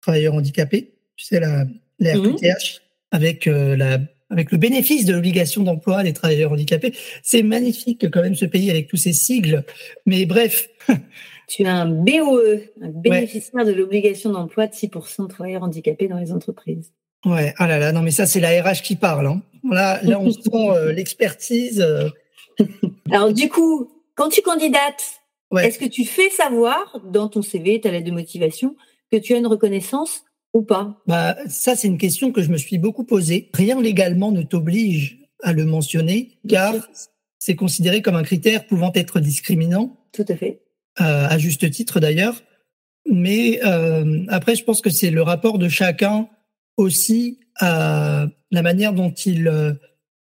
[0.00, 0.94] travailleur handicapé.
[1.16, 1.66] Tu sais la,
[2.00, 2.14] la.
[2.14, 2.80] RQTH
[3.12, 3.98] avec la
[4.30, 6.94] avec le bénéfice de l'obligation d'emploi des travailleurs handicapés.
[7.22, 9.64] C'est magnifique quand même ce pays avec tous ces sigles.
[10.06, 10.68] Mais bref.
[11.48, 16.18] Tu as un BOE, un bénéficiaire de l'obligation d'emploi de 6% de travailleurs handicapés dans
[16.18, 16.92] les entreprises.
[17.24, 19.26] Ouais, ah là là, non mais ça c'est la RH qui parle.
[19.26, 19.42] Hein.
[19.64, 21.80] Là, là on sent euh, l'expertise.
[21.80, 22.10] Euh.
[23.10, 25.22] Alors du coup, quand tu candidates,
[25.56, 28.76] est-ce que tu fais savoir dans ton CV, ta lettre de motivation,
[29.10, 32.56] que tu as une reconnaissance ou pas Bah ça c'est une question que je me
[32.56, 33.50] suis beaucoup posée.
[33.54, 36.74] Rien légalement ne t'oblige à le mentionner, car
[37.38, 39.96] c'est considéré comme un critère pouvant être discriminant.
[40.12, 40.62] Tout à fait.
[41.00, 42.42] Euh, à juste titre d'ailleurs.
[43.10, 46.28] Mais euh, après, je pense que c'est le rapport de chacun
[46.76, 49.74] aussi à la manière dont il euh,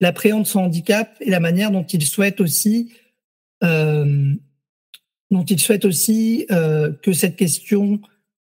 [0.02, 2.92] appréhende son handicap et la manière dont il souhaite aussi
[3.62, 4.35] euh,
[5.30, 8.00] dont il souhaite aussi euh, que cette question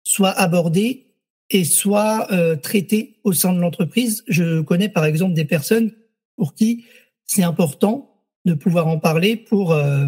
[0.04, 1.05] soit abordée
[1.50, 4.24] et soit euh, traitée au sein de l'entreprise.
[4.28, 5.92] Je connais par exemple des personnes
[6.36, 6.86] pour qui
[7.26, 10.08] c'est important de pouvoir en parler pour euh,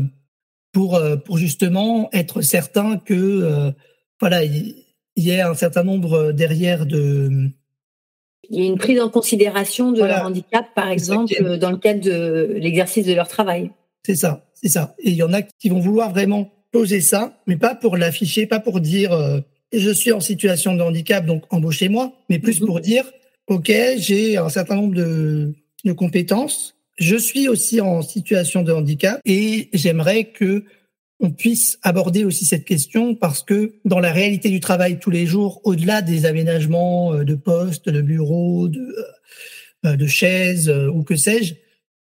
[0.71, 3.73] pour pour justement être certain que
[4.19, 4.83] voilà il
[5.15, 7.49] y ait un certain nombre derrière de
[8.49, 12.01] il y a une prise en considération de leur handicap, par exemple, dans le cadre
[12.01, 13.71] de l'exercice de leur travail.
[14.05, 14.95] C'est ça, c'est ça.
[14.99, 18.47] Et il y en a qui vont vouloir vraiment poser ça, mais pas pour l'afficher,
[18.47, 19.41] pas pour dire euh,
[19.73, 22.67] je suis en situation de handicap, donc embauchez-moi, mais plus mhm.
[22.67, 23.05] pour dire
[23.47, 25.53] ok, j'ai un certain nombre de,
[25.85, 30.65] de compétences, je suis aussi en situation de handicap et j'aimerais que
[31.19, 35.25] on puisse aborder aussi cette question parce que dans la réalité du travail tous les
[35.25, 38.95] jours, au-delà des aménagements euh, de postes, de bureaux, de,
[39.85, 41.55] euh, de chaises euh, ou que sais-je,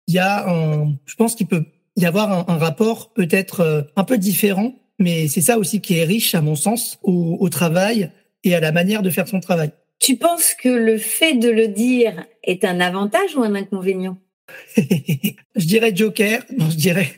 [0.06, 1.64] il y a un, je pense qu'il peut
[1.96, 6.34] y avoir un, rapport peut-être un peu différent, mais c'est ça aussi qui est riche
[6.34, 8.10] à mon sens au, au travail
[8.44, 9.72] et à la manière de faire son travail.
[9.98, 14.18] Tu penses que le fait de le dire est un avantage ou un inconvénient?
[14.76, 16.44] Je dirais joker.
[16.58, 17.08] Non, je dirais,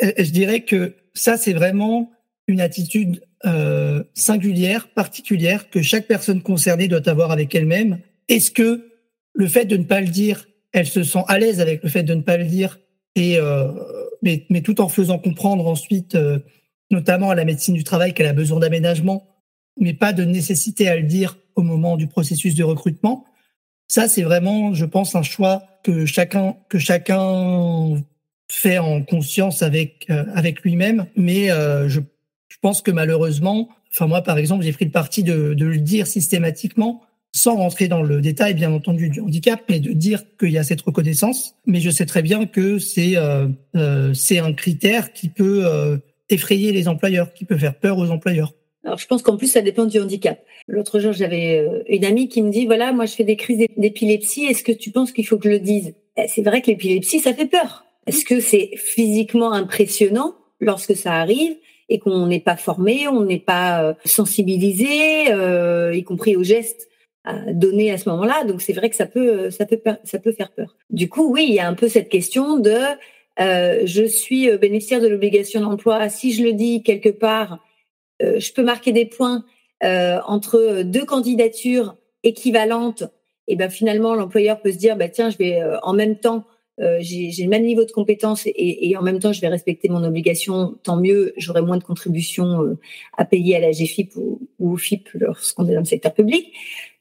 [0.00, 2.10] je dirais que ça, c'est vraiment
[2.46, 7.98] une attitude euh, singulière, particulière, que chaque personne concernée doit avoir avec elle-même.
[8.28, 8.90] Est-ce que
[9.34, 12.02] le fait de ne pas le dire, elle se sent à l'aise avec le fait
[12.02, 12.78] de ne pas le dire,
[13.16, 13.68] et euh,
[14.22, 16.38] mais, mais tout en faisant comprendre ensuite euh,
[16.90, 19.26] notamment à la médecine du travail qu'elle a besoin d'aménagement,
[19.78, 23.24] mais pas de nécessité à le dire au moment du processus de recrutement.
[23.88, 28.02] Ça, c'est vraiment, je pense, un choix que chacun que chacun
[28.50, 31.06] fait en conscience avec euh, avec lui-même.
[31.16, 32.00] Mais euh, je,
[32.48, 35.78] je pense que malheureusement, enfin moi par exemple, j'ai pris le parti de, de le
[35.78, 37.02] dire systématiquement
[37.34, 40.62] sans rentrer dans le détail, bien entendu, du handicap, mais de dire qu'il y a
[40.62, 41.56] cette reconnaissance.
[41.66, 45.98] Mais je sais très bien que c'est euh, euh, c'est un critère qui peut euh,
[46.30, 48.52] effrayer les employeurs, qui peut faire peur aux employeurs.
[48.84, 50.38] Alors, je pense qu'en plus, ça dépend du handicap.
[50.68, 53.66] L'autre jour, j'avais euh, une amie qui me dit, voilà, moi, je fais des crises
[53.76, 54.44] d'épilepsie.
[54.44, 55.94] Est-ce que tu penses qu'il faut que je le dise?
[56.16, 57.84] Eh, C'est vrai que l'épilepsie, ça fait peur.
[58.06, 61.56] Est-ce que c'est physiquement impressionnant lorsque ça arrive
[61.88, 66.88] et qu'on n'est pas formé, on n'est pas euh, sensibilisé, euh, y compris aux gestes
[67.52, 68.44] donner à ce moment-là?
[68.44, 70.76] Donc c'est vrai que ça peut ça peut ça peut faire peur.
[70.90, 72.76] Du coup, oui, il y a un peu cette question de
[73.40, 76.08] euh, je suis euh, bénéficiaire de l'obligation d'emploi.
[76.08, 77.58] Si je le dis quelque part,
[78.22, 79.44] euh, je peux marquer des points
[79.82, 83.04] euh, entre deux candidatures équivalentes.
[83.48, 86.44] Et ben finalement, l'employeur peut se dire, bah tiens, je vais en même temps
[86.80, 89.88] euh, j'ai le même niveau de compétences et, et, en même temps je vais respecter
[89.88, 92.78] mon obligation, tant mieux, j'aurai moins de contributions euh,
[93.16, 96.52] à payer à la GFIP ou, ou au FIP lorsqu'on est dans le secteur public.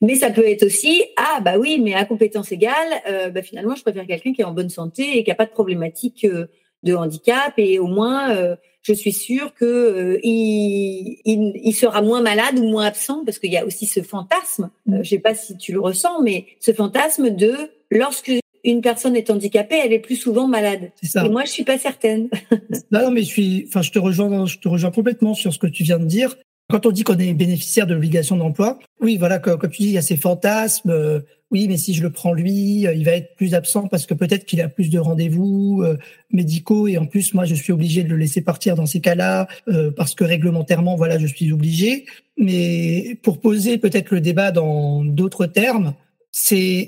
[0.02, 2.74] Mais ça peut être aussi ah bah oui, mais à compétence égale,
[3.10, 5.46] euh, bah, finalement je préfère quelqu'un qui est en bonne santé et qui a pas
[5.46, 6.48] de problématique euh,
[6.84, 12.22] de handicap et au moins euh, je suis sûre que il, il, il, sera moins
[12.22, 14.70] malade ou moins absent parce qu'il y a aussi ce fantasme.
[14.88, 17.54] je sais pas si tu le ressens, mais ce fantasme de
[17.90, 20.92] lorsque une personne est handicapée, elle est plus souvent malade.
[21.02, 21.26] Ça.
[21.26, 22.30] Et moi, je suis pas certaine.
[22.92, 25.60] non, non, mais je suis, enfin, je te rejoins, je te rejoins complètement sur ce
[25.60, 26.36] que tu viens de dire.
[26.70, 29.90] Quand on dit qu'on est bénéficiaire de l'obligation d'emploi, oui, voilà, comme, comme, tu dis,
[29.90, 30.92] il y a ces fantasmes.
[30.92, 31.20] Euh,
[31.54, 34.16] oui, mais si je le prends lui, euh, il va être plus absent parce que
[34.16, 35.98] peut-être qu'il a plus de rendez-vous euh,
[36.32, 39.48] médicaux et en plus, moi, je suis obligé de le laisser partir dans ces cas-là
[39.68, 42.08] euh, parce que réglementairement, voilà, je suis obligé.
[42.38, 45.94] Mais pour poser peut-être le débat dans d'autres termes,
[46.34, 46.88] c'est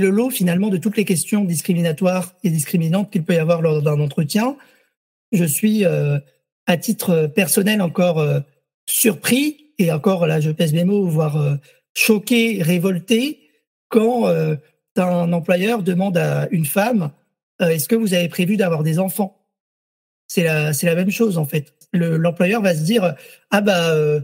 [0.00, 3.82] le lot finalement de toutes les questions discriminatoires et discriminantes qu'il peut y avoir lors
[3.82, 4.56] d'un entretien.
[5.32, 6.18] Je suis euh,
[6.66, 8.40] à titre personnel encore euh,
[8.86, 11.56] surpris et encore là je pèse mes mots, voire euh,
[11.94, 13.50] choqué, révolté
[13.88, 14.56] quand euh,
[14.96, 17.10] un employeur demande à une femme
[17.60, 19.46] euh, est-ce que vous avez prévu d'avoir des enfants?
[20.26, 21.74] C'est la la même chose en fait.
[21.92, 23.14] L'employeur va se dire
[23.50, 24.20] ah bah euh,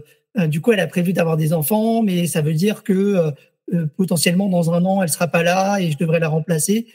[0.47, 3.31] du coup elle a prévu d'avoir des enfants mais ça veut dire que
[3.73, 6.87] euh, potentiellement dans un an, elle sera pas là et je devrais la remplacer.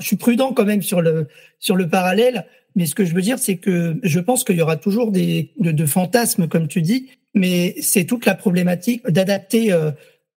[0.00, 1.28] Je suis prudent quand même sur le
[1.58, 4.62] sur le parallèle, mais ce que je veux dire, c'est que je pense qu'il y
[4.62, 9.72] aura toujours des de, de, fantasmes, comme tu dis, mais c'est toute la problématique d'adapter,
[9.72, 9.90] euh,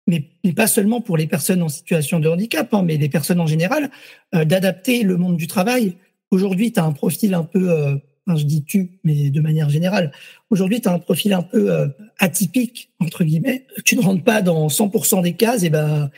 [0.05, 3.39] mais, mais, pas seulement pour les personnes en situation de handicap, hein, mais les personnes
[3.39, 3.89] en général,
[4.35, 5.95] euh, d'adapter le monde du travail.
[6.29, 7.99] Aujourd'hui, tu as un profil un peu
[8.29, 10.11] euh, je dis tu, mais de manière générale.
[10.49, 11.87] Aujourd'hui, tu as un profil un peu euh,
[12.19, 13.65] atypique, entre guillemets.
[13.85, 16.09] Tu ne rentres pas dans 100% des cases, et ben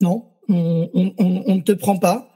[0.00, 2.28] non, on, ne te prend pas.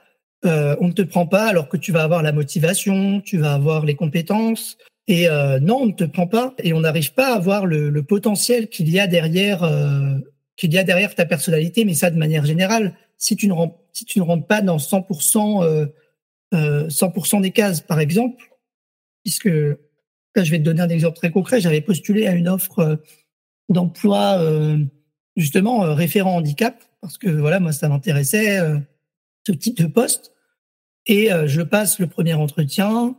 [0.44, 3.54] Euh, on ne te prend pas alors que tu vas avoir la motivation, tu vas
[3.54, 4.76] avoir les compétences.
[5.08, 8.02] Et euh, non, on ne te prend pas et on n'arrive pas à voir le,
[8.02, 9.68] potentiel qu'il y a derrière
[10.56, 12.94] qu'il y a derrière ta personnalité, mais ça de manière générale.
[13.18, 15.88] Si tu ne rentres, si tu ne rentres pas dans 100%
[16.52, 18.36] 100% des cases, par exemple,
[19.26, 21.60] puisque là, je vais te donner un exemple très concret.
[21.60, 22.96] J'avais postulé à une offre euh,
[23.68, 24.78] d'emploi euh,
[25.34, 28.60] justement euh, référent handicap parce que voilà, moi ça m'intéressait
[29.46, 30.32] ce type de poste.
[31.06, 33.16] Et je passe le premier entretien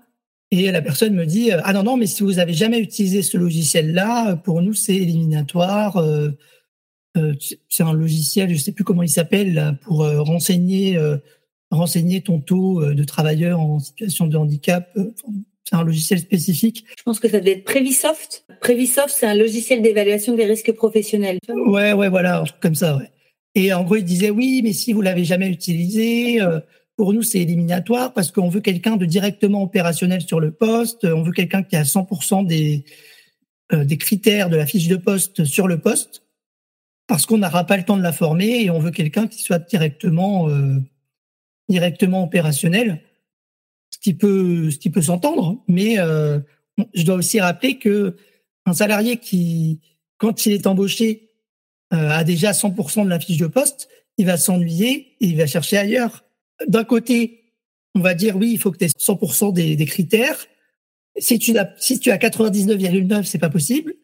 [0.52, 3.38] et la personne me dit ah non non mais si vous avez jamais utilisé ce
[3.38, 6.04] logiciel là, pour nous c'est éliminatoire.
[7.70, 11.00] c'est un logiciel, je sais plus comment il s'appelle pour renseigner
[11.72, 14.98] renseigner ton taux de travailleurs en situation de handicap
[15.68, 16.86] c'est un logiciel spécifique.
[16.98, 18.46] Je pense que ça devait être Previsoft.
[18.62, 21.40] Previsoft, c'est un logiciel d'évaluation des risques professionnels.
[21.50, 23.12] Ouais, ouais, voilà, comme ça, ouais.
[23.56, 26.60] Et en gros, il disait oui, mais si vous l'avez jamais utilisé, euh,
[26.96, 31.06] pour nous c'est éliminatoire parce qu'on veut quelqu'un de directement opérationnel sur le poste.
[31.06, 32.86] On veut quelqu'un qui a 100% des
[33.74, 36.24] euh, des critères de la fiche de poste sur le poste
[37.08, 39.60] parce qu'on n'aura pas le temps de la former et on veut quelqu'un qui soit
[39.60, 40.78] directement euh,
[41.68, 43.02] directement opérationnel
[43.98, 46.40] ce qui peut, ce qui peut s'entendre, mais euh,
[46.94, 48.16] je dois aussi rappeler que
[48.68, 49.80] un salarié qui,
[50.18, 51.32] quand il est embauché,
[51.94, 55.48] euh, a déjà 100% de la fiche de poste, il va s'ennuyer et il va
[55.48, 56.26] chercher ailleurs.
[56.68, 57.54] D'un côté,
[57.96, 60.46] on va dire oui, il faut que tu aies 100% des, critères.
[61.18, 63.96] Si tu as, si tu as 99,9, c'est pas possible.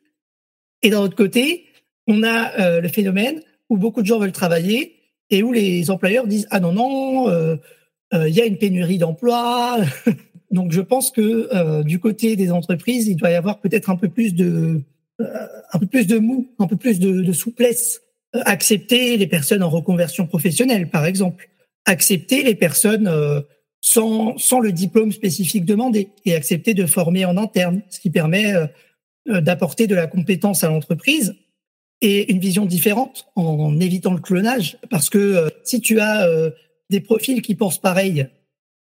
[0.81, 1.65] Et d'un autre côté,
[2.07, 4.95] on a euh, le phénomène où beaucoup de gens veulent travailler
[5.29, 7.57] et où les employeurs disent ah non non,
[8.13, 9.77] il euh, y a une pénurie d'emplois.
[10.51, 14.07] Donc je pense que du côté des entreprises, il doit y avoir peut-être un peu
[14.07, 14.81] plus de
[15.19, 18.01] un peu plus de mou, un peu plus de, de souplesse.
[18.33, 21.49] accepter les personnes en reconversion professionnelle, par exemple.
[21.85, 23.09] Accepter les personnes
[23.81, 28.53] sans, sans le diplôme spécifique demandé et accepter de former en interne, ce qui permet
[29.25, 31.33] d'apporter de la compétence à l'entreprise
[32.03, 34.77] et une vision différente en évitant le clonage.
[34.89, 36.51] Parce que euh, si tu as euh,
[36.93, 38.27] des profils qui pensent pareil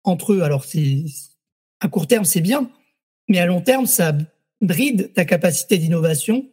[0.04, 1.06] entre eux, alors c'est
[1.80, 2.70] à court terme c'est bien,
[3.28, 4.16] mais à long terme ça
[4.62, 6.48] bride ta capacité d'innovation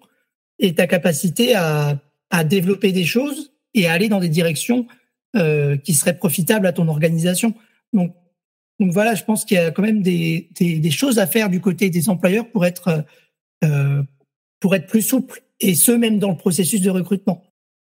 [0.59, 2.01] et ta capacité à,
[2.45, 4.87] développer des choses et à aller dans des directions
[5.37, 7.53] euh, qui seraient profitables à ton organisation.
[7.93, 8.15] Donc,
[8.81, 10.49] voilà, je pense qu'il y a quand même des,
[10.91, 13.05] choses à faire du côté des employeurs pour être
[13.63, 14.03] euh,
[14.61, 17.45] pour être plus souple et ce même dans le processus de recrutement.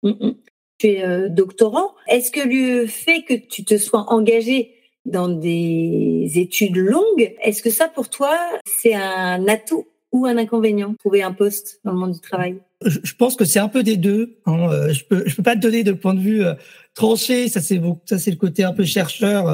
[0.02, 0.36] Mm, mm.
[0.84, 1.96] Tu es euh, doctorant.
[2.10, 4.74] Est-ce que le fait que tu te sois engagé
[5.06, 10.94] dans des études longues, est-ce que ça pour toi c'est un atout ou un inconvénient
[11.00, 12.58] trouver un poste dans le monde du travail?
[12.86, 14.40] Je, pense que c'est un peu des deux.
[14.46, 14.70] Hein.
[14.72, 16.54] Euh, je peux peux pas te donner de point de vue euh,
[16.96, 17.48] tranché.
[17.48, 19.46] Ça c'est ça c'est le côté un peu chercheur.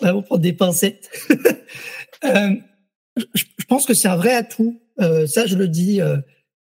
[0.00, 1.08] Vraiment prendre des pincettes.
[2.24, 4.80] je, pense que c'est un vrai atout.
[4.98, 6.00] ça je le dis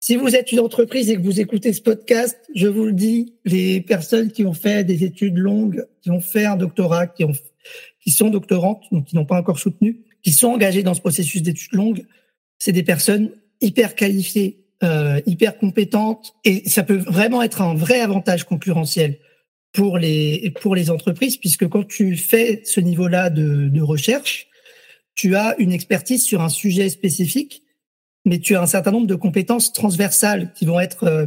[0.07, 3.33] si vous êtes une entreprise et que vous écoutez ce podcast, je vous le dis,
[3.43, 7.33] les personnes qui ont fait des études longues, qui ont fait un doctorat, qui, ont,
[7.99, 11.41] qui sont doctorantes, donc qui n'ont pas encore soutenu, qui sont engagées dans ce processus
[11.41, 12.05] d'études longues,
[12.57, 17.99] c'est des personnes hyper qualifiées, euh, hyper compétentes, et ça peut vraiment être un vrai
[17.99, 19.19] avantage concurrentiel
[19.73, 24.47] pour les pour les entreprises, puisque quand tu fais ce niveau-là de, de recherche,
[25.15, 27.63] tu as une expertise sur un sujet spécifique
[28.27, 31.25] mais tu as un certain nombre de compétences transversales qui vont être euh,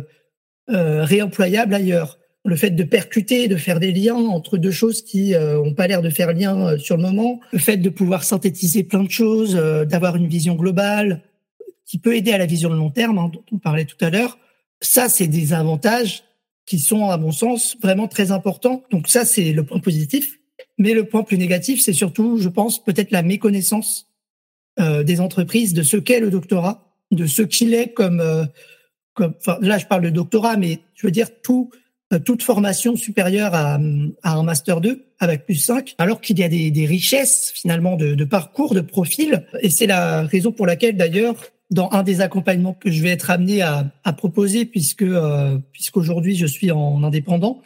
[0.71, 2.19] euh, réemployables ailleurs.
[2.45, 5.87] Le fait de percuter, de faire des liens entre deux choses qui euh, ont pas
[5.87, 9.11] l'air de faire lien euh, sur le moment, le fait de pouvoir synthétiser plein de
[9.11, 11.23] choses, d'avoir une vision globale
[11.87, 14.11] qui peut aider à la vision de long terme, hein, dont on parlait tout à
[14.11, 14.39] l'heure.
[14.81, 16.23] Ça, c'est des avantages
[16.67, 18.85] qui sont, à mon sens, vraiment très importants.
[18.91, 20.39] Donc ça, c'est le point positif.
[20.79, 24.11] Mais le point plus négatif, c'est surtout, je pense, peut-être la méconnaissance
[24.79, 28.45] euh, des entreprises de ce qu'est le doctorat de ce qu'il est comme, euh,
[29.15, 31.71] comme enfin, là je parle de doctorat, mais je veux dire tout,
[32.13, 33.79] euh, toute formation supérieure à,
[34.23, 37.97] à, un master 2 avec plus 5, alors qu'il y a des, des richesses finalement
[37.97, 39.47] de, de, parcours, de profils.
[39.61, 41.37] Et c'est la raison pour laquelle d'ailleurs,
[41.71, 46.37] dans un des accompagnements que je vais être amené à, à proposer, puisque euh, puisqu'aujourd'hui
[46.37, 47.63] je suis en indépendant,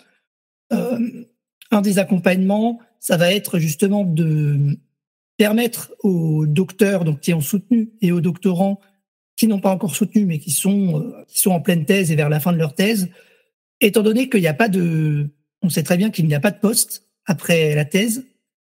[0.72, 0.98] euh,
[1.70, 4.78] un des accompagnements, ça va être justement de
[5.36, 8.80] permettre aux docteurs donc qui ont soutenu et aux doctorants
[9.36, 12.16] qui n'ont pas encore soutenu, mais qui sont, euh, qui sont en pleine thèse et
[12.16, 13.08] vers la fin de leur thèse,
[13.80, 15.28] étant donné qu'il n'y a pas de,
[15.62, 18.24] on sait très bien qu'il n'y a pas de poste après la thèse,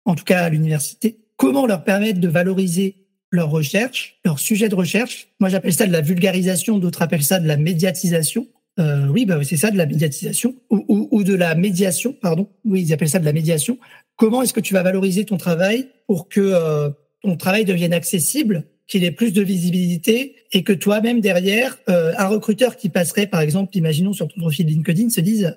[0.04, 2.96] en tout cas à l'université, comment leur permettre de valoriser
[3.30, 5.28] leur recherche, leur sujet de recherche?
[5.40, 8.46] Moi, j'appelle ça de la vulgarisation, d'autres appellent ça de la médiatisation.
[8.78, 12.48] Euh, oui, bah, c'est ça, de la médiatisation ou, ou, ou, de la médiation, pardon.
[12.64, 13.78] Oui, ils appellent ça de la médiation.
[14.16, 16.90] Comment est-ce que tu vas valoriser ton travail pour que euh,
[17.22, 22.28] ton travail devienne accessible qu'il ait plus de visibilité et que toi-même derrière, euh, un
[22.28, 25.56] recruteur qui passerait, par exemple, imaginons sur ton profil LinkedIn, se dise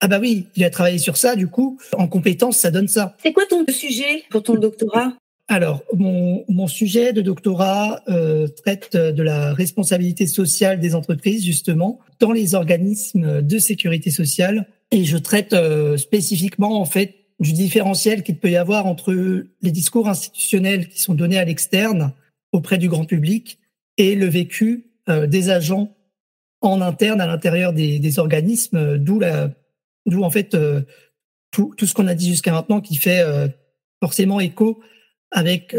[0.00, 3.16] ah bah oui, il a travaillé sur ça, du coup, en compétence, ça donne ça.
[3.22, 5.12] C'est quoi ton sujet pour ton doctorat?
[5.46, 12.00] Alors, mon, mon, sujet de doctorat euh, traite de la responsabilité sociale des entreprises, justement,
[12.18, 14.66] dans les organismes de sécurité sociale.
[14.90, 19.12] Et je traite euh, spécifiquement, en fait, du différentiel qu'il peut y avoir entre
[19.62, 22.12] les discours institutionnels qui sont donnés à l'externe
[22.52, 23.58] auprès du grand public
[23.98, 25.96] et le vécu euh, des agents
[26.60, 29.50] en interne à l'intérieur des, des, organismes, euh, d'où la,
[30.06, 30.82] d'où en fait euh,
[31.50, 33.22] tout, tout ce qu'on a dit jusqu'à maintenant qui fait
[34.00, 34.80] forcément écho
[35.30, 35.76] avec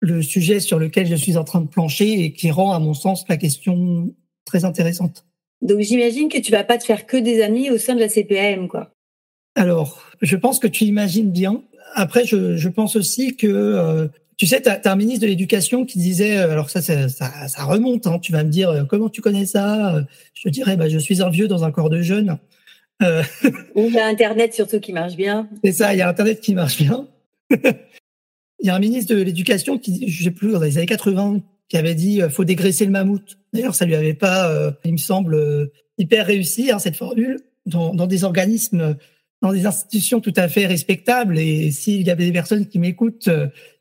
[0.00, 2.92] le sujet sur lequel je suis en train de plancher et qui rend, à mon
[2.92, 5.24] sens, la question très intéressante.
[5.62, 8.08] Donc j'imagine que tu vas pas te faire que des amis au sein de la
[8.08, 8.92] CPAM, quoi.
[9.54, 11.62] Alors, je pense que tu imagines bien.
[11.94, 14.10] Après, je, je pense aussi que
[14.40, 17.64] tu sais, tu as, un ministre de l'Éducation qui disait, euh, alors ça, ça, ça,
[17.64, 20.78] remonte, hein, tu vas me dire, euh, comment tu connais ça euh, Je te dirais,
[20.78, 22.38] bah, je suis un vieux dans un corps de jeune.
[23.02, 23.22] Euh...
[23.76, 25.46] il y a Internet surtout qui marche bien.
[25.62, 27.06] C'est ça, il y a Internet qui marche bien.
[27.50, 27.58] il
[28.62, 31.76] y a un ministre de l'Éducation qui, je sais plus, dans les années 80, qui
[31.76, 33.36] avait dit, faut dégraisser le mammouth.
[33.52, 34.50] D'ailleurs, ça lui avait pas,
[34.86, 38.96] il me semble, hyper réussi, hein, cette formule, dans, dans des organismes
[39.42, 41.38] dans des institutions tout à fait respectables.
[41.38, 43.30] Et s'il y avait des personnes qui m'écoutent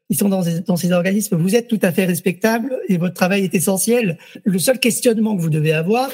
[0.10, 3.44] ils sont dans, dans ces organismes, vous êtes tout à fait respectable et votre travail
[3.44, 4.18] est essentiel.
[4.44, 6.10] Le seul questionnement que vous devez avoir,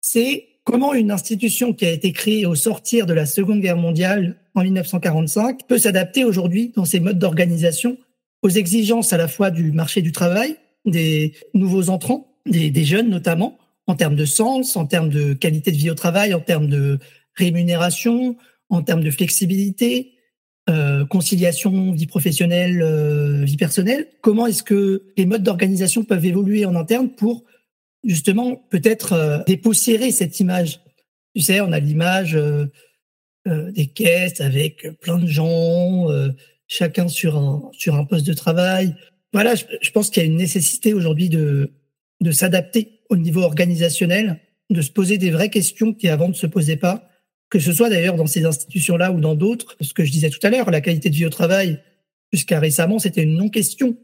[0.00, 4.36] c'est comment une institution qui a été créée au sortir de la Seconde Guerre mondiale
[4.54, 7.96] en 1945 peut s'adapter aujourd'hui dans ses modes d'organisation
[8.42, 13.58] aux exigences à la fois du marché du travail, des nouveaux entrants, des jeunes notamment,
[13.86, 16.98] en termes de sens, en termes de qualité de vie au travail, en termes de
[17.34, 18.36] rémunération,
[18.68, 20.12] en termes de flexibilité,
[20.68, 24.08] euh, conciliation vie professionnelle, euh, vie personnelle.
[24.20, 27.44] Comment est-ce que les modes d'organisation peuvent évoluer en interne pour
[28.04, 30.80] justement peut-être euh, dépoussiérer cette image?
[31.34, 32.66] Tu sais, on a l'image euh,
[33.46, 36.08] euh, des caisses avec plein de gens,
[36.66, 38.94] chacun sur un sur un poste de travail.
[39.32, 41.70] Voilà, je, je pense qu'il y a une nécessité aujourd'hui de
[42.20, 44.40] de s'adapter au niveau organisationnel,
[44.70, 47.08] de se poser des vraies questions qui avant ne se posaient pas
[47.50, 50.40] que ce soit d'ailleurs dans ces institutions-là ou dans d'autres, ce que je disais tout
[50.42, 51.80] à l'heure, la qualité de vie au travail,
[52.32, 53.96] jusqu'à récemment, c'était une non-question.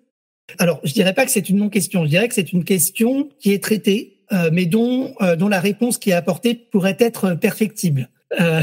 [0.59, 3.53] Alors, je dirais pas que c'est une non-question, je dirais que c'est une question qui
[3.53, 8.09] est traitée, euh, mais dont, euh, dont la réponse qui est apportée pourrait être perfectible.
[8.41, 8.63] Euh,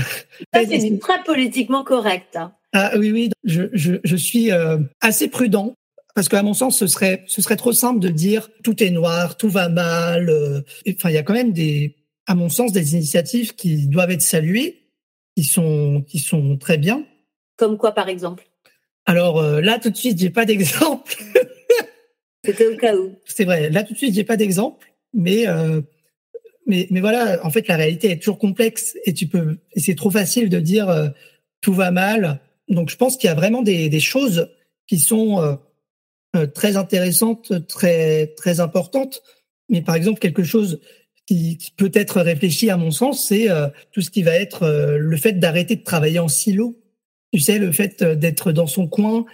[0.54, 2.36] Ça, c'est très politiquement correct.
[2.36, 2.54] Hein.
[2.74, 4.52] Ah oui, oui, je, je, je suis
[5.02, 5.74] assez prudent
[6.16, 9.38] parce qu'à mon sens, ce serait, ce serait trop simple de dire tout est noir,
[9.38, 10.32] tout va mal.
[10.88, 11.96] Enfin, il y a quand même des,
[12.30, 14.84] à mon sens, des initiatives qui doivent être saluées,
[15.36, 17.04] qui sont, qui sont très bien.
[17.58, 18.48] Comme quoi, par exemple?
[19.08, 21.18] Alors euh, là, tout de suite, j'ai pas d'exemple.
[22.46, 23.16] C'était au cas où.
[23.26, 23.72] C'est vrai.
[23.72, 25.82] Là, tout de suite, j'ai pas d'exemple, mais euh,
[26.68, 27.44] mais mais voilà.
[27.44, 29.58] En fait, la réalité est toujours complexe et tu peux.
[29.74, 31.10] Et c'est trop facile de dire euh,
[31.62, 32.42] tout va mal.
[32.68, 34.52] Donc, je pense qu'il y a vraiment des, des choses
[34.86, 35.56] qui sont euh,
[36.36, 39.24] euh, très intéressantes, très très importantes.
[39.68, 40.80] Mais par exemple, quelque chose
[41.30, 44.98] qui, peut être réfléchi à mon sens, c'est euh, tout ce qui va être euh,
[44.98, 46.80] le fait d'arrêter de travailler en silo.
[47.34, 49.26] Tu sais, le fait d'être dans son coin,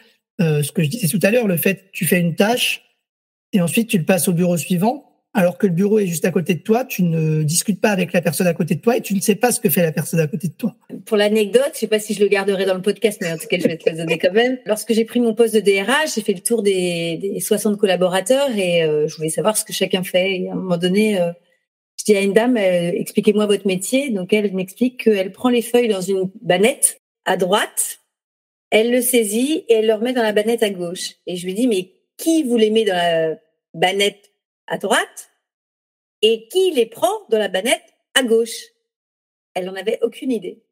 [0.42, 2.82] euh, ce que je disais tout à l'heure, le fait tu fais une tâche
[3.54, 6.32] et ensuite tu le passes au bureau suivant, alors que le bureau est juste à
[6.32, 9.02] côté de toi, tu ne discutes pas avec la personne à côté de toi et
[9.02, 10.76] tu ne sais pas ce que fait la personne à côté de toi.
[11.06, 13.48] Pour l'anecdote, je sais pas si je le garderai dans le podcast, mais en tout
[13.48, 14.58] cas, je vais te le donner quand même.
[14.66, 18.50] Lorsque j'ai pris mon poste de DRH, j'ai fait le tour des, des 60 collaborateurs
[18.58, 20.42] et euh, je voulais savoir ce que chacun fait.
[20.42, 21.32] Et à un moment donné, euh,
[22.06, 24.10] je dis à une dame, euh, expliquez-moi votre métier.
[24.10, 28.02] Donc elle m'explique qu'elle prend les feuilles dans une bannette à droite,
[28.70, 31.14] elle le saisit et elle le remet dans la bannette à gauche.
[31.26, 33.36] Et je lui dis, mais qui vous les met dans la
[33.74, 34.32] bannette
[34.68, 35.32] à droite
[36.22, 37.84] et qui les prend dans la bannette
[38.14, 38.66] à gauche?
[39.56, 40.64] Elle n'en avait aucune idée.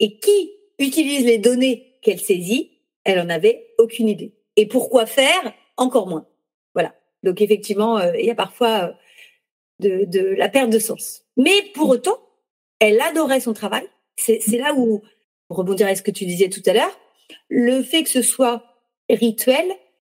[0.00, 2.72] Et qui utilise les données qu'elle saisit?
[3.04, 4.34] Elle en avait aucune idée.
[4.56, 5.54] Et pourquoi faire?
[5.76, 6.26] Encore moins.
[6.74, 6.94] Voilà.
[7.22, 8.88] Donc effectivement, euh, il y a parfois...
[8.88, 8.92] Euh,
[9.80, 11.22] de, de la perte de sens.
[11.36, 12.18] Mais pour autant,
[12.78, 13.86] elle adorait son travail.
[14.16, 15.02] C'est là où,
[15.48, 16.98] pour rebondir à ce que tu disais tout à l'heure,
[17.48, 18.64] le fait que ce soit
[19.10, 19.66] rituel,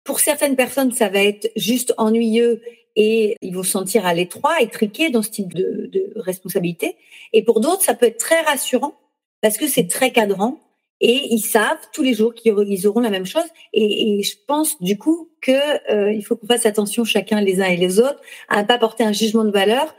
[0.05, 2.63] pour certaines personnes, ça va être juste ennuyeux
[2.97, 6.97] et ils vont se sentir à l'étroit et triqués dans ce type de, de responsabilité.
[7.33, 8.95] Et pour d'autres, ça peut être très rassurant
[9.41, 10.59] parce que c'est très cadrant
[11.01, 13.45] et ils savent tous les jours qu'ils auront la même chose.
[13.73, 17.67] Et, je pense du coup que euh, il faut qu'on fasse attention chacun les uns
[17.67, 19.95] et les autres à ne pas porter un jugement de valeur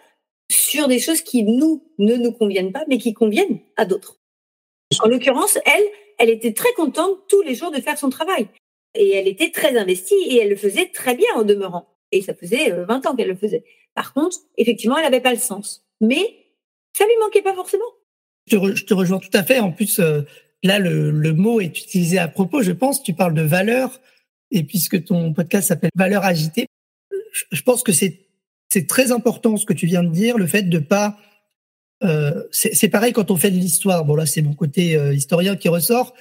[0.51, 4.19] sur des choses qui nous ne nous conviennent pas, mais qui conviennent à d'autres.
[5.03, 5.83] En l'occurrence, elle,
[6.19, 8.47] elle était très contente tous les jours de faire son travail
[8.93, 11.87] et elle était très investie et elle le faisait très bien en demeurant.
[12.11, 13.63] Et ça faisait 20 ans qu'elle le faisait.
[13.95, 16.35] Par contre, effectivement, elle n'avait pas le sens, mais
[16.95, 17.85] ça lui manquait pas forcément.
[18.47, 19.59] Je te, re, je te rejoins tout à fait.
[19.59, 20.21] En plus, euh
[20.63, 23.03] là, le, le, mot est utilisé à propos, je pense.
[23.03, 23.99] Tu parles de valeur,
[24.51, 26.67] et puisque ton podcast s'appelle Valeur agitée,
[27.51, 28.27] je pense que c'est
[28.69, 31.17] c'est très important ce que tu viens de dire, le fait de pas.
[32.03, 34.05] Euh, c'est pareil quand on fait de l'histoire.
[34.05, 36.13] Bon là, c'est mon côté euh, historien qui ressort.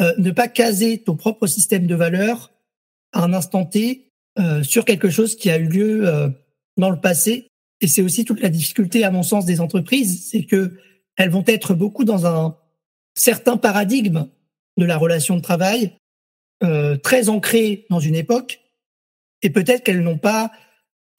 [0.00, 2.52] Euh, ne pas caser ton propre système de valeurs
[3.12, 6.28] à un instant T euh, sur quelque chose qui a eu lieu euh,
[6.76, 7.48] dans le passé.
[7.80, 10.72] Et c'est aussi toute la difficulté, à mon sens, des entreprises, c'est que
[11.16, 12.56] elles vont être beaucoup dans un
[13.14, 14.28] certains paradigmes
[14.76, 15.92] de la relation de travail
[16.62, 18.60] euh, très ancrés dans une époque
[19.42, 20.50] et peut-être qu'elles n'ont pas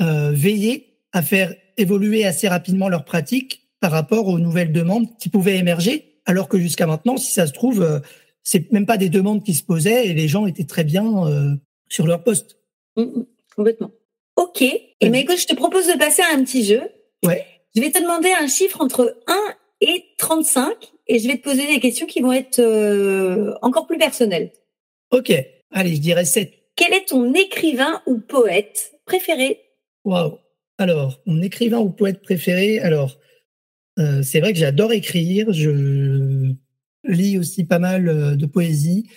[0.01, 5.29] euh, veillé à faire évoluer assez rapidement leurs pratiques par rapport aux nouvelles demandes qui
[5.29, 7.99] pouvaient émerger alors que jusqu'à maintenant si ça se trouve euh,
[8.45, 11.55] c'est même pas des demandes qui se posaient et les gens étaient très bien euh,
[11.89, 12.59] sur leur poste.
[12.95, 13.23] Mmh,
[13.55, 13.91] complètement.
[14.37, 14.61] OK.
[14.61, 16.81] Et mais écoute, je te propose de passer à un petit jeu.
[17.25, 17.45] Ouais.
[17.75, 19.33] Je vais te demander un chiffre entre 1
[19.81, 23.97] et 35 et je vais te poser des questions qui vont être euh, encore plus
[23.97, 24.51] personnelles.
[25.11, 25.31] Ok,
[25.71, 26.51] allez, je dirais 7.
[26.75, 29.61] Quel est ton écrivain ou poète préféré?
[30.03, 30.37] Waouh
[30.77, 33.17] Alors, mon écrivain ou poète préféré, alors,
[33.97, 36.53] euh, c'est vrai que j'adore écrire, je
[37.05, 39.09] lis aussi pas mal euh, de poésie,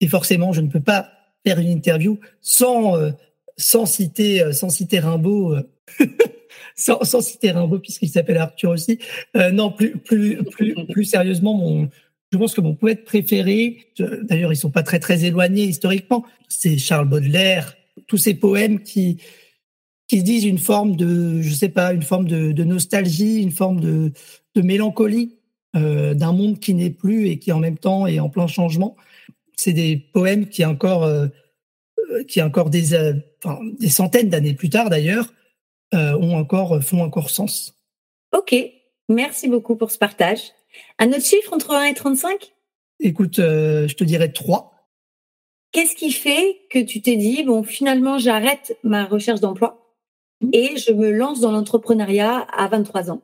[0.00, 1.10] et forcément, je ne peux pas
[1.46, 3.12] faire une interview sans, euh,
[3.56, 5.56] sans, citer, sans citer Rimbaud.
[6.76, 8.98] sans, sans citer Rimbaud puisqu'il s'appelle Arthur aussi.
[9.36, 11.88] Euh, non, plus plus plus plus sérieusement, mon
[12.32, 16.78] Je pense que mon poète préféré, d'ailleurs ils sont pas très très éloignés historiquement, c'est
[16.78, 17.76] Charles Baudelaire.
[18.06, 19.18] Tous ces poèmes qui
[20.08, 23.80] qui disent une forme de, je sais pas, une forme de, de nostalgie, une forme
[23.80, 24.12] de,
[24.54, 25.38] de mélancolie
[25.76, 28.96] euh, d'un monde qui n'est plus et qui en même temps est en plein changement.
[29.56, 31.28] C'est des poèmes qui encore, euh,
[32.28, 35.43] qui encore des, euh, enfin, des centaines d'années plus tard d'ailleurs, euh,
[35.94, 37.74] ont encore font encore sens.
[38.36, 38.54] Ok,
[39.08, 40.40] merci beaucoup pour ce partage.
[40.98, 42.52] Un autre chiffre entre 1 et 35
[43.00, 44.88] Écoute, euh, je te dirais 3.
[45.72, 49.96] Qu'est-ce qui fait que tu t'es dit, bon, finalement, j'arrête ma recherche d'emploi
[50.52, 53.22] et je me lance dans l'entrepreneuriat à 23 ans?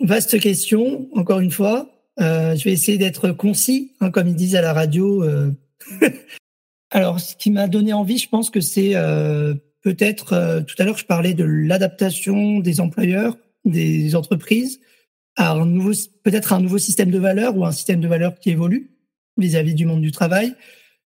[0.00, 1.88] Vaste question, encore une fois.
[2.20, 5.22] Euh, je vais essayer d'être concis, hein, comme ils disent à la radio.
[5.22, 5.52] Euh.
[6.90, 10.84] Alors, ce qui m'a donné envie, je pense que c'est euh, peut-être, euh, tout à
[10.84, 14.80] l'heure, je parlais de l'adaptation des employeurs, des entreprises,
[15.36, 18.50] à un nouveau, peut-être un nouveau système de valeurs ou un système de valeurs qui
[18.50, 18.90] évolue
[19.36, 20.54] vis-à-vis du monde du travail.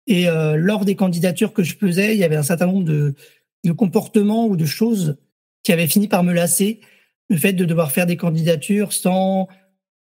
[0.08, 3.16] Et euh, lors des candidatures que je faisais, il y avait un certain nombre de,
[3.64, 5.18] de comportements ou de choses
[5.64, 6.82] qui avaient fini par me lasser.
[7.30, 9.48] Le fait de devoir faire des candidatures sans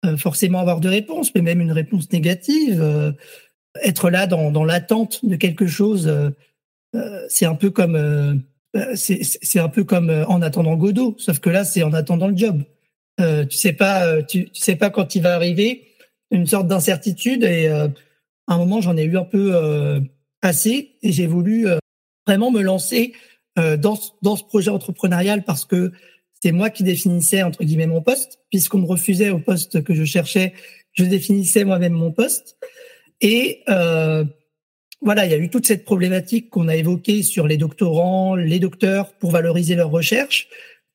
[0.05, 3.11] euh, forcément avoir de réponse, mais même une réponse négative, euh,
[3.83, 6.29] être là dans, dans l'attente de quelque chose, euh,
[6.95, 8.35] euh, c'est un peu comme euh,
[8.95, 12.37] c'est c'est un peu comme en attendant Godot, sauf que là c'est en attendant le
[12.37, 12.63] job.
[13.19, 15.87] Euh, tu sais pas, tu, tu sais pas quand il va arriver,
[16.31, 17.89] une sorte d'incertitude et à
[18.47, 19.55] un moment j'en ai eu un peu
[20.41, 21.67] assez et j'ai voulu
[22.27, 23.13] vraiment me lancer
[23.55, 25.91] dans dans ce projet entrepreneurial parce que
[26.39, 30.03] c'était moi qui définissais entre guillemets mon poste, puisqu'on me refusait au poste que je
[30.03, 30.53] cherchais,
[30.93, 32.57] je définissais moi-même mon poste.
[33.21, 34.23] Et euh,
[35.01, 38.59] voilà, il y a eu toute cette problématique qu'on a évoquée sur les doctorants, les
[38.59, 40.47] docteurs pour valoriser leurs recherches.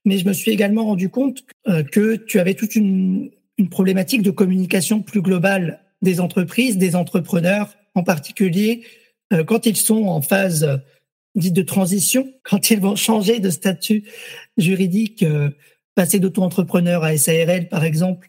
[0.05, 4.23] Mais je me suis également rendu compte euh, que tu avais toute une, une problématique
[4.23, 8.83] de communication plus globale des entreprises, des entrepreneurs en particulier,
[9.33, 10.81] euh, quand ils sont en phase
[11.35, 14.05] dite de transition, quand ils vont changer de statut
[14.57, 15.51] juridique, euh,
[15.95, 18.29] passer d'auto-entrepreneur à SARL par exemple,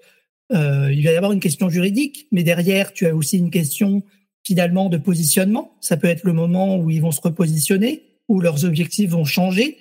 [0.52, 4.04] euh, il va y avoir une question juridique, mais derrière tu as aussi une question
[4.44, 5.76] finalement de positionnement.
[5.82, 9.78] Ça peut être le moment où ils vont se repositionner, où leurs objectifs vont changer.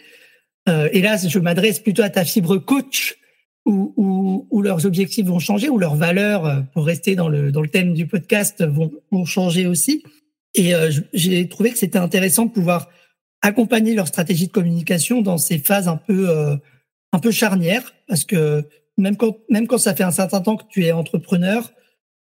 [0.68, 3.16] Euh, et je m'adresse plutôt à ta fibre coach,
[3.64, 7.52] où, où, où, leurs objectifs vont changer, où leurs valeurs, euh, pour rester dans le,
[7.52, 10.02] dans le thème du podcast, vont, vont changer aussi.
[10.54, 12.88] Et euh, j'ai trouvé que c'était intéressant de pouvoir
[13.40, 16.56] accompagner leur stratégie de communication dans ces phases un peu euh,
[17.12, 18.64] un peu charnières parce que
[18.96, 21.72] même quand même quand ça fait un certain temps que tu es entrepreneur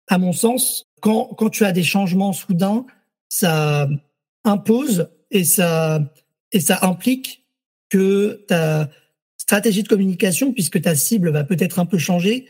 [0.08, 2.86] à mon sens quand quand tu as des changements soudains
[3.28, 3.90] ça
[4.46, 6.00] impose et ça
[6.52, 7.46] et ça implique
[7.90, 8.90] que ta
[9.38, 12.48] stratégie de communication puisque ta cible va peut-être un peu changer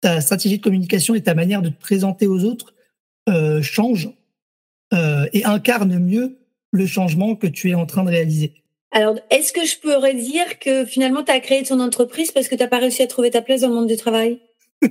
[0.00, 2.74] ta stratégie de communication et ta manière de te présenter aux autres
[3.28, 4.10] euh, change
[4.92, 6.36] euh, et incarne mieux
[6.72, 8.64] le changement que tu es en train de réaliser.
[8.90, 12.54] Alors, est-ce que je pourrais dire que finalement, tu as créé ton entreprise parce que
[12.54, 14.40] tu n'as pas réussi à trouver ta place dans le monde du travail?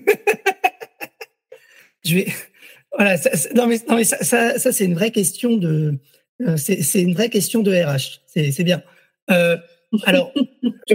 [2.04, 2.28] Je vais.
[2.96, 5.98] Voilà, ça, non mais, non mais ça, ça, ça c'est une vraie question de.
[6.42, 8.22] Euh, c'est une vraie question de RH.
[8.28, 8.84] C'est bien.
[9.30, 9.58] Euh,
[10.06, 10.32] alors.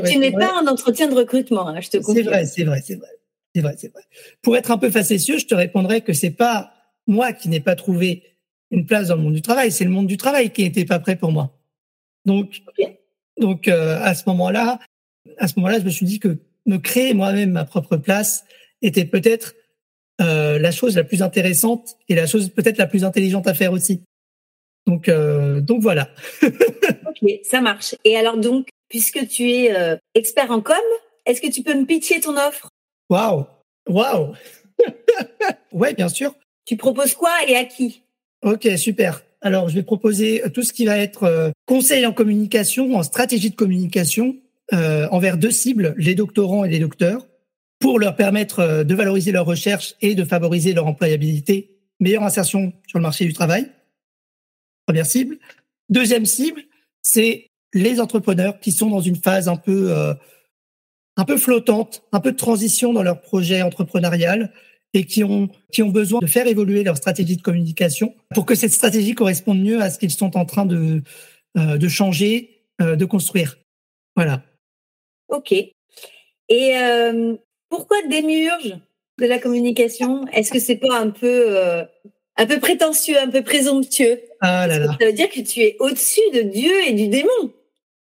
[0.05, 2.17] tu n'es pas un entretien de recrutement, hein, je te confirme.
[2.17, 3.09] C'est vrai, c'est vrai, c'est vrai.
[3.55, 4.03] C'est vrai, c'est vrai.
[4.43, 6.73] Pour être un peu facétieux, je te répondrais que c'est pas
[7.07, 8.23] moi qui n'ai pas trouvé
[8.71, 9.73] une place dans le monde du travail.
[9.73, 11.59] C'est le monde du travail qui n'était pas prêt pour moi.
[12.25, 12.99] Donc, okay.
[13.41, 14.79] donc euh, à ce moment-là,
[15.39, 18.45] à ce moment-là, je me suis dit que me créer moi-même ma propre place
[18.83, 19.55] était peut-être
[20.21, 23.73] euh, la chose la plus intéressante et la chose peut-être la plus intelligente à faire
[23.73, 24.03] aussi.
[24.87, 26.11] Donc, euh, donc voilà.
[26.43, 27.95] ok, ça marche.
[28.05, 30.77] Et alors donc, puisque tu es euh, expert en com,
[31.27, 32.71] est-ce que tu peux me pitcher ton offre?
[33.11, 33.45] Waouh,
[33.89, 34.33] waouh.
[35.73, 36.35] ouais, bien sûr.
[36.65, 38.03] Tu proposes quoi et à qui?
[38.43, 39.23] Ok, super.
[39.41, 43.51] Alors, je vais proposer tout ce qui va être euh, conseil en communication, en stratégie
[43.51, 44.37] de communication,
[44.73, 47.27] euh, envers deux cibles, les doctorants et les docteurs,
[47.79, 52.73] pour leur permettre euh, de valoriser leurs recherches et de favoriser leur employabilité, meilleure insertion
[52.87, 53.71] sur le marché du travail.
[54.87, 55.39] Première cible.
[55.89, 56.63] Deuxième cible,
[57.03, 60.15] c'est les entrepreneurs qui sont dans une phase un peu euh,
[61.17, 64.53] un peu flottante, un peu de transition dans leur projet entrepreneurial,
[64.95, 68.55] et qui ont, qui ont besoin de faire évoluer leur stratégie de communication pour que
[68.55, 71.03] cette stratégie corresponde mieux à ce qu'ils sont en train de,
[71.59, 73.59] euh, de changer, euh, de construire.
[74.17, 74.43] Voilà.
[75.29, 75.53] OK.
[75.53, 77.37] Et euh,
[77.69, 78.77] pourquoi démiurge
[79.19, 80.27] de la communication?
[80.29, 81.85] Est-ce que c'est pas un peu, euh,
[82.37, 84.21] un peu prétentieux, un peu présomptueux?
[84.41, 84.97] Ah là là.
[85.01, 87.53] Ça veut dire que tu es au-dessus de Dieu et du démon.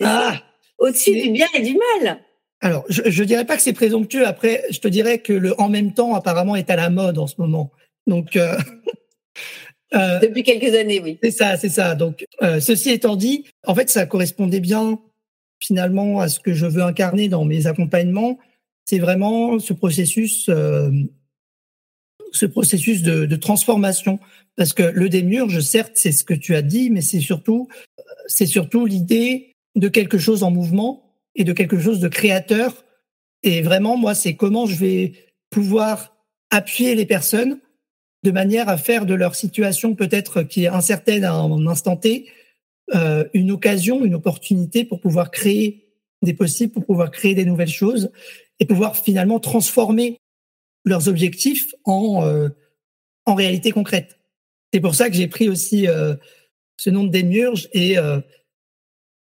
[0.02, 0.42] Ah
[0.78, 2.20] Au-dessus du bien et du mal.
[2.62, 4.26] Alors, je, je dirais pas que c'est présomptueux.
[4.26, 7.26] Après, je te dirais que le en même temps apparemment est à la mode en
[7.26, 7.70] ce moment.
[8.06, 8.36] Donc
[9.92, 11.18] depuis quelques années, oui.
[11.22, 11.94] C'est ça, c'est ça.
[11.94, 12.24] Donc
[12.60, 14.98] ceci étant dit, en fait, ça correspondait bien
[15.60, 18.38] finalement à ce que je veux incarner dans mes accompagnements.
[18.84, 20.50] C'est vraiment ce processus
[22.32, 24.18] ce processus de, de, transformation.
[24.56, 27.68] Parce que le démiurge, certes, c'est ce que tu as dit, mais c'est surtout,
[28.26, 31.02] c'est surtout l'idée de quelque chose en mouvement
[31.34, 32.84] et de quelque chose de créateur.
[33.42, 35.12] Et vraiment, moi, c'est comment je vais
[35.50, 36.16] pouvoir
[36.50, 37.58] appuyer les personnes
[38.22, 42.26] de manière à faire de leur situation peut-être qui est incertaine à un instant T,
[42.94, 45.86] euh, une occasion, une opportunité pour pouvoir créer
[46.22, 48.10] des possibles, pour pouvoir créer des nouvelles choses
[48.60, 50.18] et pouvoir finalement transformer
[50.84, 52.48] leurs objectifs en, euh,
[53.26, 54.18] en réalité concrète.
[54.72, 56.14] C'est pour ça que j'ai pris aussi euh,
[56.76, 58.20] ce nom de démiurge et euh,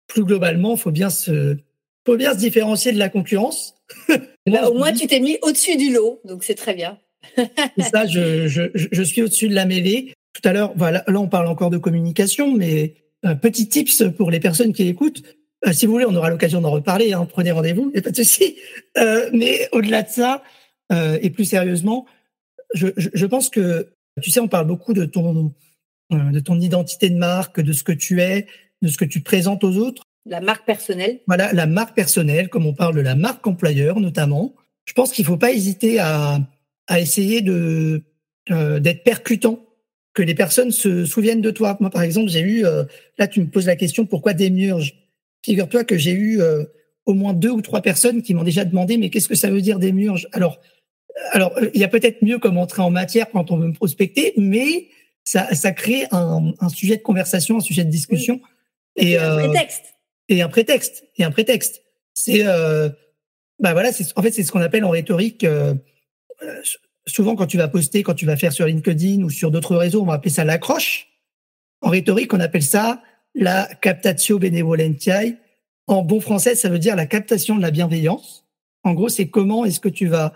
[0.07, 1.57] plus globalement, faut bien se
[2.05, 3.75] faut bien se différencier de la concurrence.
[4.47, 6.97] Bah, au moins, tu t'es mis au-dessus du lot, donc c'est très bien.
[7.37, 10.11] ça, je, je, je suis au-dessus de la mêlée.
[10.33, 14.31] Tout à l'heure, voilà, là, on parle encore de communication, mais euh, petit tips pour
[14.31, 15.21] les personnes qui écoutent.
[15.67, 17.13] Euh, si vous voulez, on aura l'occasion d'en reparler.
[17.13, 18.57] Hein, prenez rendez-vous, il n'y a pas de souci.
[18.97, 20.43] Euh, mais au-delà de ça,
[20.91, 22.05] euh, et plus sérieusement,
[22.73, 23.89] je, je, pense que,
[24.21, 25.53] tu sais, on parle beaucoup de ton,
[26.13, 28.47] euh, de ton identité de marque, de ce que tu es,
[28.81, 30.03] de ce que tu présentes aux autres.
[30.25, 31.19] La marque personnelle.
[31.27, 34.53] Voilà, la marque personnelle, comme on parle de la marque employeur notamment.
[34.85, 36.39] Je pense qu'il faut pas hésiter à,
[36.87, 38.03] à essayer de
[38.51, 39.63] euh, d'être percutant,
[40.15, 41.77] que les personnes se souviennent de toi.
[41.79, 42.83] Moi, par exemple, j'ai eu, euh,
[43.19, 44.95] là, tu me poses la question, pourquoi démiurge?
[45.43, 46.65] Figure-toi que j'ai eu euh,
[47.05, 49.61] au moins deux ou trois personnes qui m'ont déjà demandé, mais qu'est-ce que ça veut
[49.61, 50.59] dire démiurge Alors,
[51.31, 54.33] alors, il y a peut-être mieux comme entrer en matière quand on veut me prospecter,
[54.37, 54.87] mais
[55.23, 58.39] ça, ça crée un, un sujet de conversation, un sujet de discussion.
[58.95, 59.83] Et, un euh, prétexte.
[60.29, 61.03] Et un prétexte.
[61.17, 61.83] Et un prétexte.
[62.13, 62.89] C'est, euh,
[63.59, 65.73] bah voilà, c'est, en fait, c'est ce qu'on appelle en rhétorique, euh,
[66.43, 66.61] euh,
[67.07, 70.01] souvent quand tu vas poster, quand tu vas faire sur LinkedIn ou sur d'autres réseaux,
[70.01, 71.07] on va appeler ça l'accroche.
[71.81, 73.01] En rhétorique, on appelle ça
[73.35, 75.37] la captatio benevolentiae.
[75.87, 78.45] En bon français, ça veut dire la captation de la bienveillance.
[78.83, 80.33] En gros, c'est comment est-ce que tu vas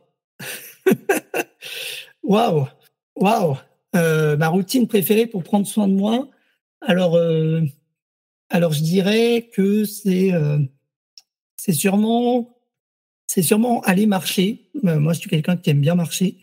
[2.22, 2.68] Waouh.
[3.16, 3.56] Waouh.
[3.92, 6.28] ma routine préférée pour prendre soin de moi.
[6.80, 7.18] Alors,
[8.50, 10.32] alors je dirais que c'est
[11.56, 12.59] c'est sûrement
[13.42, 14.70] sûrement aller marcher.
[14.84, 16.38] Euh, moi, je suis quelqu'un qui aime bien marcher.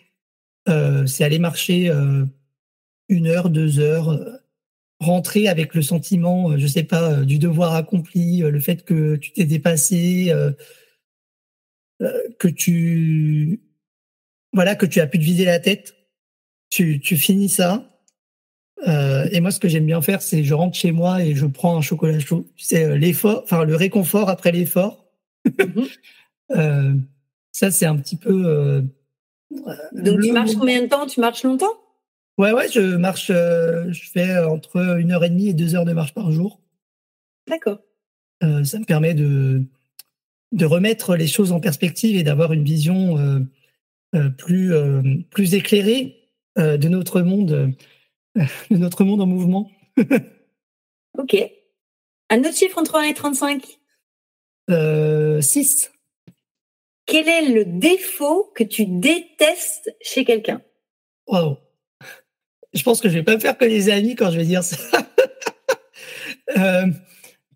[0.68, 2.26] Euh, c'est aller marcher euh,
[3.10, 4.20] une heure, deux heures,
[5.00, 9.46] rentrer avec le sentiment, je sais pas, du devoir accompli, le fait que tu t'es
[9.46, 10.34] dépassé,
[12.40, 13.62] que tu
[14.54, 15.96] voilà, que tu as pu te vider la tête.
[16.70, 17.90] Tu, tu finis ça.
[18.86, 21.78] et moi, ce que j'aime bien faire, c'est je rentre chez moi et je prends
[21.78, 22.48] un chocolat chaud.
[22.58, 25.06] C'est l'effort, enfin le réconfort après l'effort.
[25.46, 25.84] Mmh
[26.52, 26.94] euh,
[27.52, 28.46] ça, c'est un petit peu.
[28.46, 28.82] Euh,
[29.94, 31.06] Donc, tu marches combien de temps?
[31.06, 31.72] Tu marches longtemps?
[32.38, 33.30] Ouais, ouais, je marche.
[33.30, 36.60] Euh, je fais entre une heure et demie et deux heures de marche par jour.
[37.48, 37.80] D'accord.
[38.42, 39.64] ça me permet de
[40.52, 43.46] de remettre les choses en perspective et d'avoir une vision
[44.38, 44.74] plus
[45.30, 47.76] plus éclairée de notre monde
[48.70, 49.72] de notre monde en mouvement.
[51.18, 51.36] ok.
[52.30, 53.80] Un autre chiffre entre 1 et 35
[54.72, 55.92] euh, 6
[57.08, 60.64] quel est le défaut que tu détestes chez quelqu'un?
[61.28, 61.60] Wow.
[62.74, 64.64] Je pense que je vais pas me faire que les amis quand je vais dire
[64.64, 64.76] ça.
[66.58, 66.88] euh,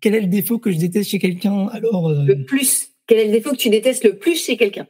[0.00, 2.24] quel est le défaut que je déteste chez quelqu'un Alors euh...
[2.24, 2.88] le plus.
[3.06, 4.86] Quel est le défaut que tu détestes le plus chez quelqu'un?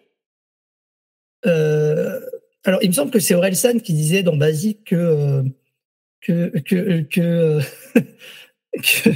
[1.46, 2.20] Euh,
[2.64, 5.42] Alors, il me semble que c'est Orelsan qui disait dans Basique que euh,
[6.20, 7.60] que que que,
[8.82, 9.10] que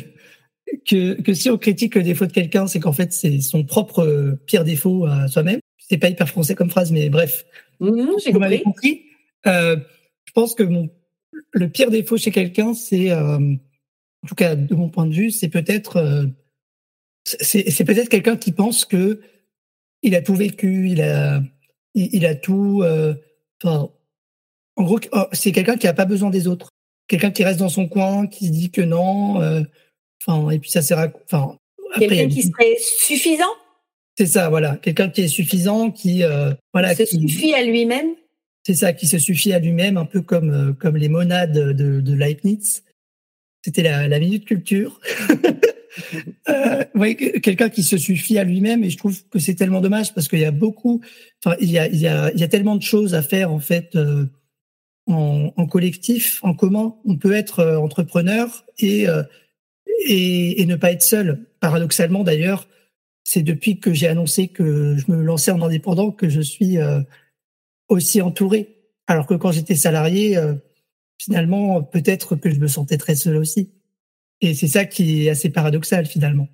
[0.86, 4.00] que, que si on critique le défaut de quelqu'un, c'est qu'en fait, c'est son propre
[4.00, 5.60] euh, pire défaut à soi-même.
[5.78, 7.44] C'est pas hyper français comme phrase, mais bref.
[7.80, 9.02] Mmh, vous m'avez compris.
[9.46, 9.76] Euh,
[10.24, 10.88] je pense que mon,
[11.52, 13.54] le pire défaut chez quelqu'un, c'est, euh,
[14.24, 16.24] en tout cas de mon point de vue, c'est peut-être, euh,
[17.24, 19.20] c'est, peut-être quelqu'un qui pense que
[20.02, 21.42] il a tout vécu, il a,
[21.94, 22.82] il, a tout.
[22.82, 23.14] Euh,
[23.62, 23.90] enfin,
[24.76, 26.70] en gros, oh, c'est quelqu'un qui a pas besoin des autres.
[27.06, 29.42] Quelqu'un qui reste dans son coin, qui se dit que non.
[29.42, 29.62] Euh,
[30.26, 31.08] enfin, et puis ça sert à.
[31.30, 31.58] Enfin,
[31.98, 33.44] quelqu'un qui serait suffisant?
[34.16, 34.76] C'est ça, voilà.
[34.76, 36.22] Quelqu'un qui est suffisant, qui
[36.72, 38.14] voilà, se suffit à lui-même?
[38.66, 42.14] C'est ça, qui se suffit à lui-même, un peu comme comme les monades de, de
[42.14, 42.84] Leibniz.
[43.64, 45.00] C'était la, la minute culture.
[46.50, 50.12] euh, ouais, quelqu'un qui se suffit à lui-même et je trouve que c'est tellement dommage
[50.12, 51.00] parce qu'il y a beaucoup,
[51.42, 53.50] enfin il y a il y a il y a tellement de choses à faire
[53.50, 54.26] en fait euh,
[55.06, 56.96] en, en, collectif, en commun.
[57.06, 59.22] On peut être euh, entrepreneur et, euh,
[60.06, 61.46] et et ne pas être seul.
[61.60, 62.68] Paradoxalement d'ailleurs,
[63.22, 66.76] c'est depuis que j'ai annoncé que je me lançais en indépendant que je suis
[67.88, 68.76] aussi entouré.
[69.06, 70.36] Alors que quand j'étais salarié,
[71.18, 73.72] finalement peut-être que je me sentais très seul aussi.
[74.40, 76.48] Et c'est ça qui est assez paradoxal finalement.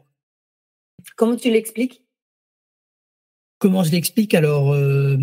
[1.16, 2.04] Comment tu l'expliques?
[3.58, 4.34] Comment je l'explique?
[4.34, 5.18] Alors, euh,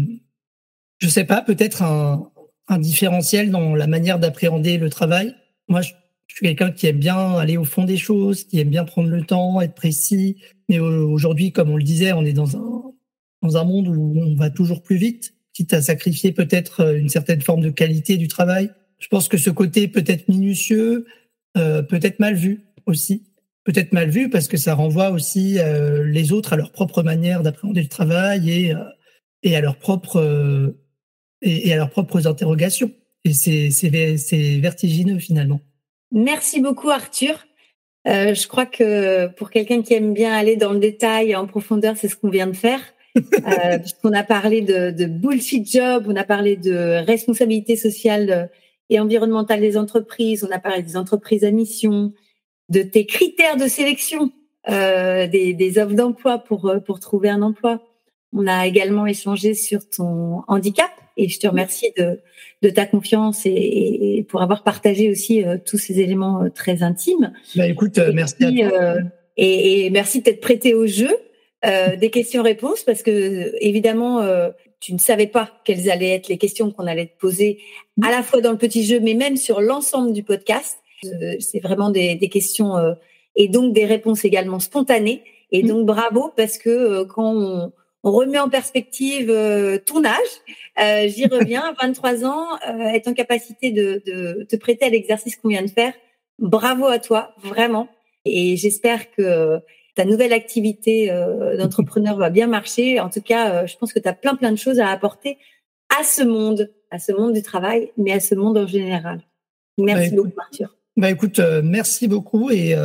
[1.00, 2.32] je sais pas, peut-être un,
[2.68, 5.36] un, différentiel dans la manière d'appréhender le travail.
[5.68, 5.94] Moi, je,
[6.28, 9.24] suis quelqu'un qui aime bien aller au fond des choses, qui aime bien prendre le
[9.24, 10.38] temps, être précis.
[10.70, 12.94] Mais aujourd'hui, comme on le disait, on est dans un,
[13.42, 17.42] dans un monde où on va toujours plus vite, quitte à sacrifier peut-être une certaine
[17.42, 18.72] forme de qualité du travail.
[19.00, 21.06] Je pense que ce côté peut-être minutieux,
[21.58, 23.24] euh, peut-être mal vu aussi.
[23.64, 27.43] Peut-être mal vu parce que ça renvoie aussi euh, les autres à leur propre manière
[27.43, 28.84] d'appréhender le travail et, euh,
[29.43, 30.76] et à leurs propres
[31.41, 32.91] et, à leurs propres interrogations.
[33.26, 35.60] Et c'est vertigineux finalement.
[36.12, 37.45] Merci beaucoup Arthur.
[38.06, 42.08] Je crois que pour quelqu'un qui aime bien aller dans le détail en profondeur, c'est
[42.08, 42.80] ce qu'on vient de faire.
[43.16, 48.50] Puisqu'on a parlé de, de, bullshit job, on a parlé de responsabilité sociale
[48.90, 52.14] et environnementale des entreprises, on a parlé des entreprises à mission,
[52.70, 54.32] de tes critères de sélection
[54.70, 57.82] euh, des, des, offres d'emploi pour euh, pour trouver un emploi.
[58.34, 62.20] On a également échangé sur ton handicap et je te remercie de,
[62.62, 66.84] de ta confiance et, et pour avoir partagé aussi euh, tous ces éléments euh, très
[66.84, 67.32] intimes.
[67.56, 68.96] Bah écoute, merci à toi.
[69.38, 71.16] Et, et, merci d'être prêté au jeu
[71.64, 74.22] des questions-réponses parce que évidemment
[74.80, 77.59] tu ne savais pas quelles allaient être les questions qu'on allait te poser
[78.03, 80.78] à la fois dans le petit jeu, mais même sur l'ensemble du podcast.
[81.05, 82.93] Euh, c'est vraiment des, des questions euh,
[83.36, 85.23] et donc des réponses également spontanées.
[85.51, 87.71] Et donc bravo parce que euh, quand on,
[88.03, 89.28] on, remet en perspective
[89.86, 92.47] ton âge, j'y reviens, 23 ans,
[92.93, 95.93] être en capacité de, de te prêter à l'exercice qu'on vient de faire.
[96.39, 97.88] Bravo à toi, vraiment.
[98.25, 99.59] Et j'espère que
[99.98, 103.00] ta nouvelle activité euh, d'entrepreneur va bien marcher.
[103.00, 105.39] En tout cas, euh, je pense que tu as plein plein de choses à apporter
[105.89, 109.22] à ce monde, à ce monde du travail, mais à ce monde en général.
[109.80, 110.76] Merci bah, beaucoup, Arthur.
[110.98, 112.76] Bah écoute, euh, merci beaucoup et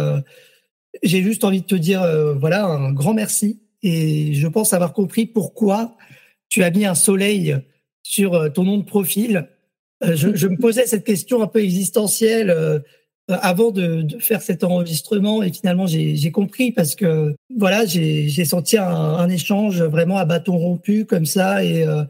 [1.03, 2.03] j'ai juste envie de te dire
[2.39, 5.97] voilà un grand merci et je pense avoir compris pourquoi
[6.49, 7.57] tu as mis un soleil
[8.03, 9.49] sur ton nom de profil.
[10.03, 12.83] Je, je, me posais cette question un peu existentielle
[13.29, 18.77] avant de, de, faire cet enregistrement et finalement j'ai compris parce que voilà j'ai senti
[18.77, 22.05] un, un, échange vraiment à bâton rompu comme ça et euh,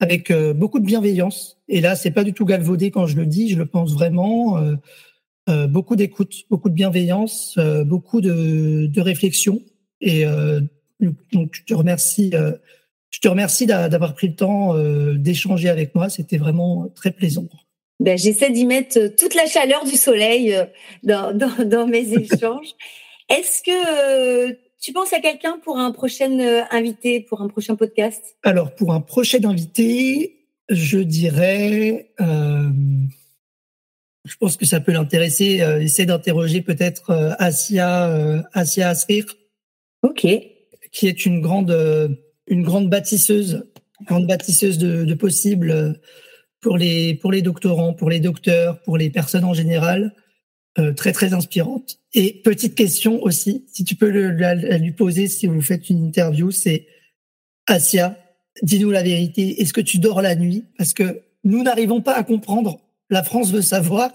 [0.00, 1.58] avec euh, beaucoup de bienveillance.
[1.68, 4.58] Et là c'est pas du tout galvaudé quand je le dis je le pense vraiment
[4.58, 4.76] euh,
[5.50, 9.60] euh beaucoup d'écoute beaucoup de bienveillance beaucoup de, de réflexion.
[10.00, 10.24] Et
[11.32, 12.32] donc je te remercie
[13.10, 14.74] je te remercie d'avoir pris le temps
[15.14, 16.08] d'échanger avec moi.
[16.08, 17.46] C'était vraiment très plaisant
[18.00, 20.64] ben, j'essaie d'y mettre euh, toute la chaleur du soleil euh,
[21.02, 22.74] dans, dans, dans mes échanges.
[23.28, 26.38] Est-ce que euh, tu penses à quelqu'un pour un prochain
[26.70, 28.36] invité, pour un prochain podcast?
[28.44, 30.38] Alors, pour un prochain invité,
[30.68, 32.68] je dirais, euh,
[34.24, 39.24] je pense que ça peut l'intéresser, euh, essayer d'interroger peut-être euh, Asia, Asia Asrir.
[40.02, 40.26] Ok.
[40.92, 43.66] Qui est une grande, une grande bâtisseuse,
[44.06, 46.00] grande bâtisseuse de, de possibles
[46.60, 50.14] pour les pour les doctorants, pour les docteurs, pour les personnes en général,
[50.78, 51.98] euh, très très inspirante.
[52.14, 56.04] Et petite question aussi, si tu peux le, la, lui poser si vous faites une
[56.04, 56.86] interview, c'est
[57.66, 58.16] Asia,
[58.62, 59.60] dis-nous la vérité.
[59.60, 60.64] Est-ce que tu dors la nuit?
[60.76, 62.80] Parce que nous n'arrivons pas à comprendre.
[63.10, 64.12] La France veut savoir.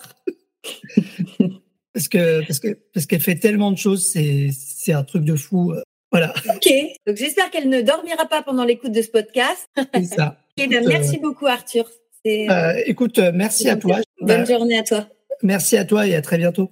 [1.94, 5.36] parce que parce que parce qu'elle fait tellement de choses, c'est c'est un truc de
[5.36, 5.72] fou.
[5.72, 5.82] Euh,
[6.12, 6.34] voilà.
[6.48, 6.72] Ok.
[7.08, 9.68] Donc j'espère qu'elle ne dormira pas pendant l'écoute de ce podcast.
[9.94, 10.40] C'est ça.
[10.58, 11.90] Et ben, merci beaucoup Arthur.
[12.26, 13.98] Euh, écoute, euh, merci à toi.
[14.22, 15.08] Bonne journée à toi.
[15.42, 16.72] Merci à toi et à très bientôt.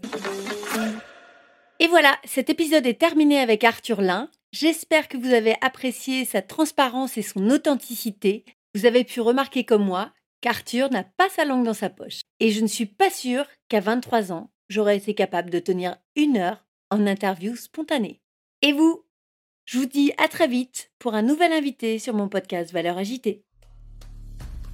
[1.80, 4.30] Et voilà, cet épisode est terminé avec Arthur Lin.
[4.52, 8.46] J'espère que vous avez apprécié sa transparence et son authenticité.
[8.76, 12.22] Vous avez pu remarquer comme moi qu'Arthur n'a pas sa langue dans sa poche.
[12.40, 16.38] Et je ne suis pas sûre qu'à 23 ans, j'aurais été capable de tenir une
[16.38, 18.22] heure en interview spontanée.
[18.62, 19.06] Et vous?
[19.66, 23.44] Je vous dis à très vite pour un nouvel invité sur mon podcast Valeurs Agitées.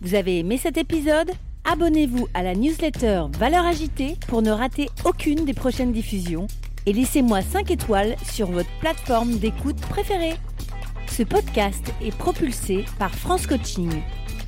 [0.02, 1.32] Vous avez aimé cet épisode
[1.64, 6.46] Abonnez-vous à la newsletter Valeurs Agitées pour ne rater aucune des prochaines diffusions
[6.86, 10.36] et laissez-moi 5 étoiles sur votre plateforme d'écoute préférée.
[11.10, 13.90] Ce podcast est propulsé par France Coaching.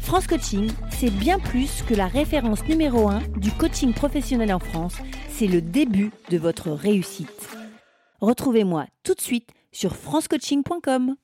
[0.02, 4.98] France Coaching, c'est bien plus que la référence numéro 1 du coaching professionnel en France,
[5.30, 7.50] c'est le début de votre réussite.
[8.22, 11.16] Retrouvez-moi tout de suite sur francecoaching.com.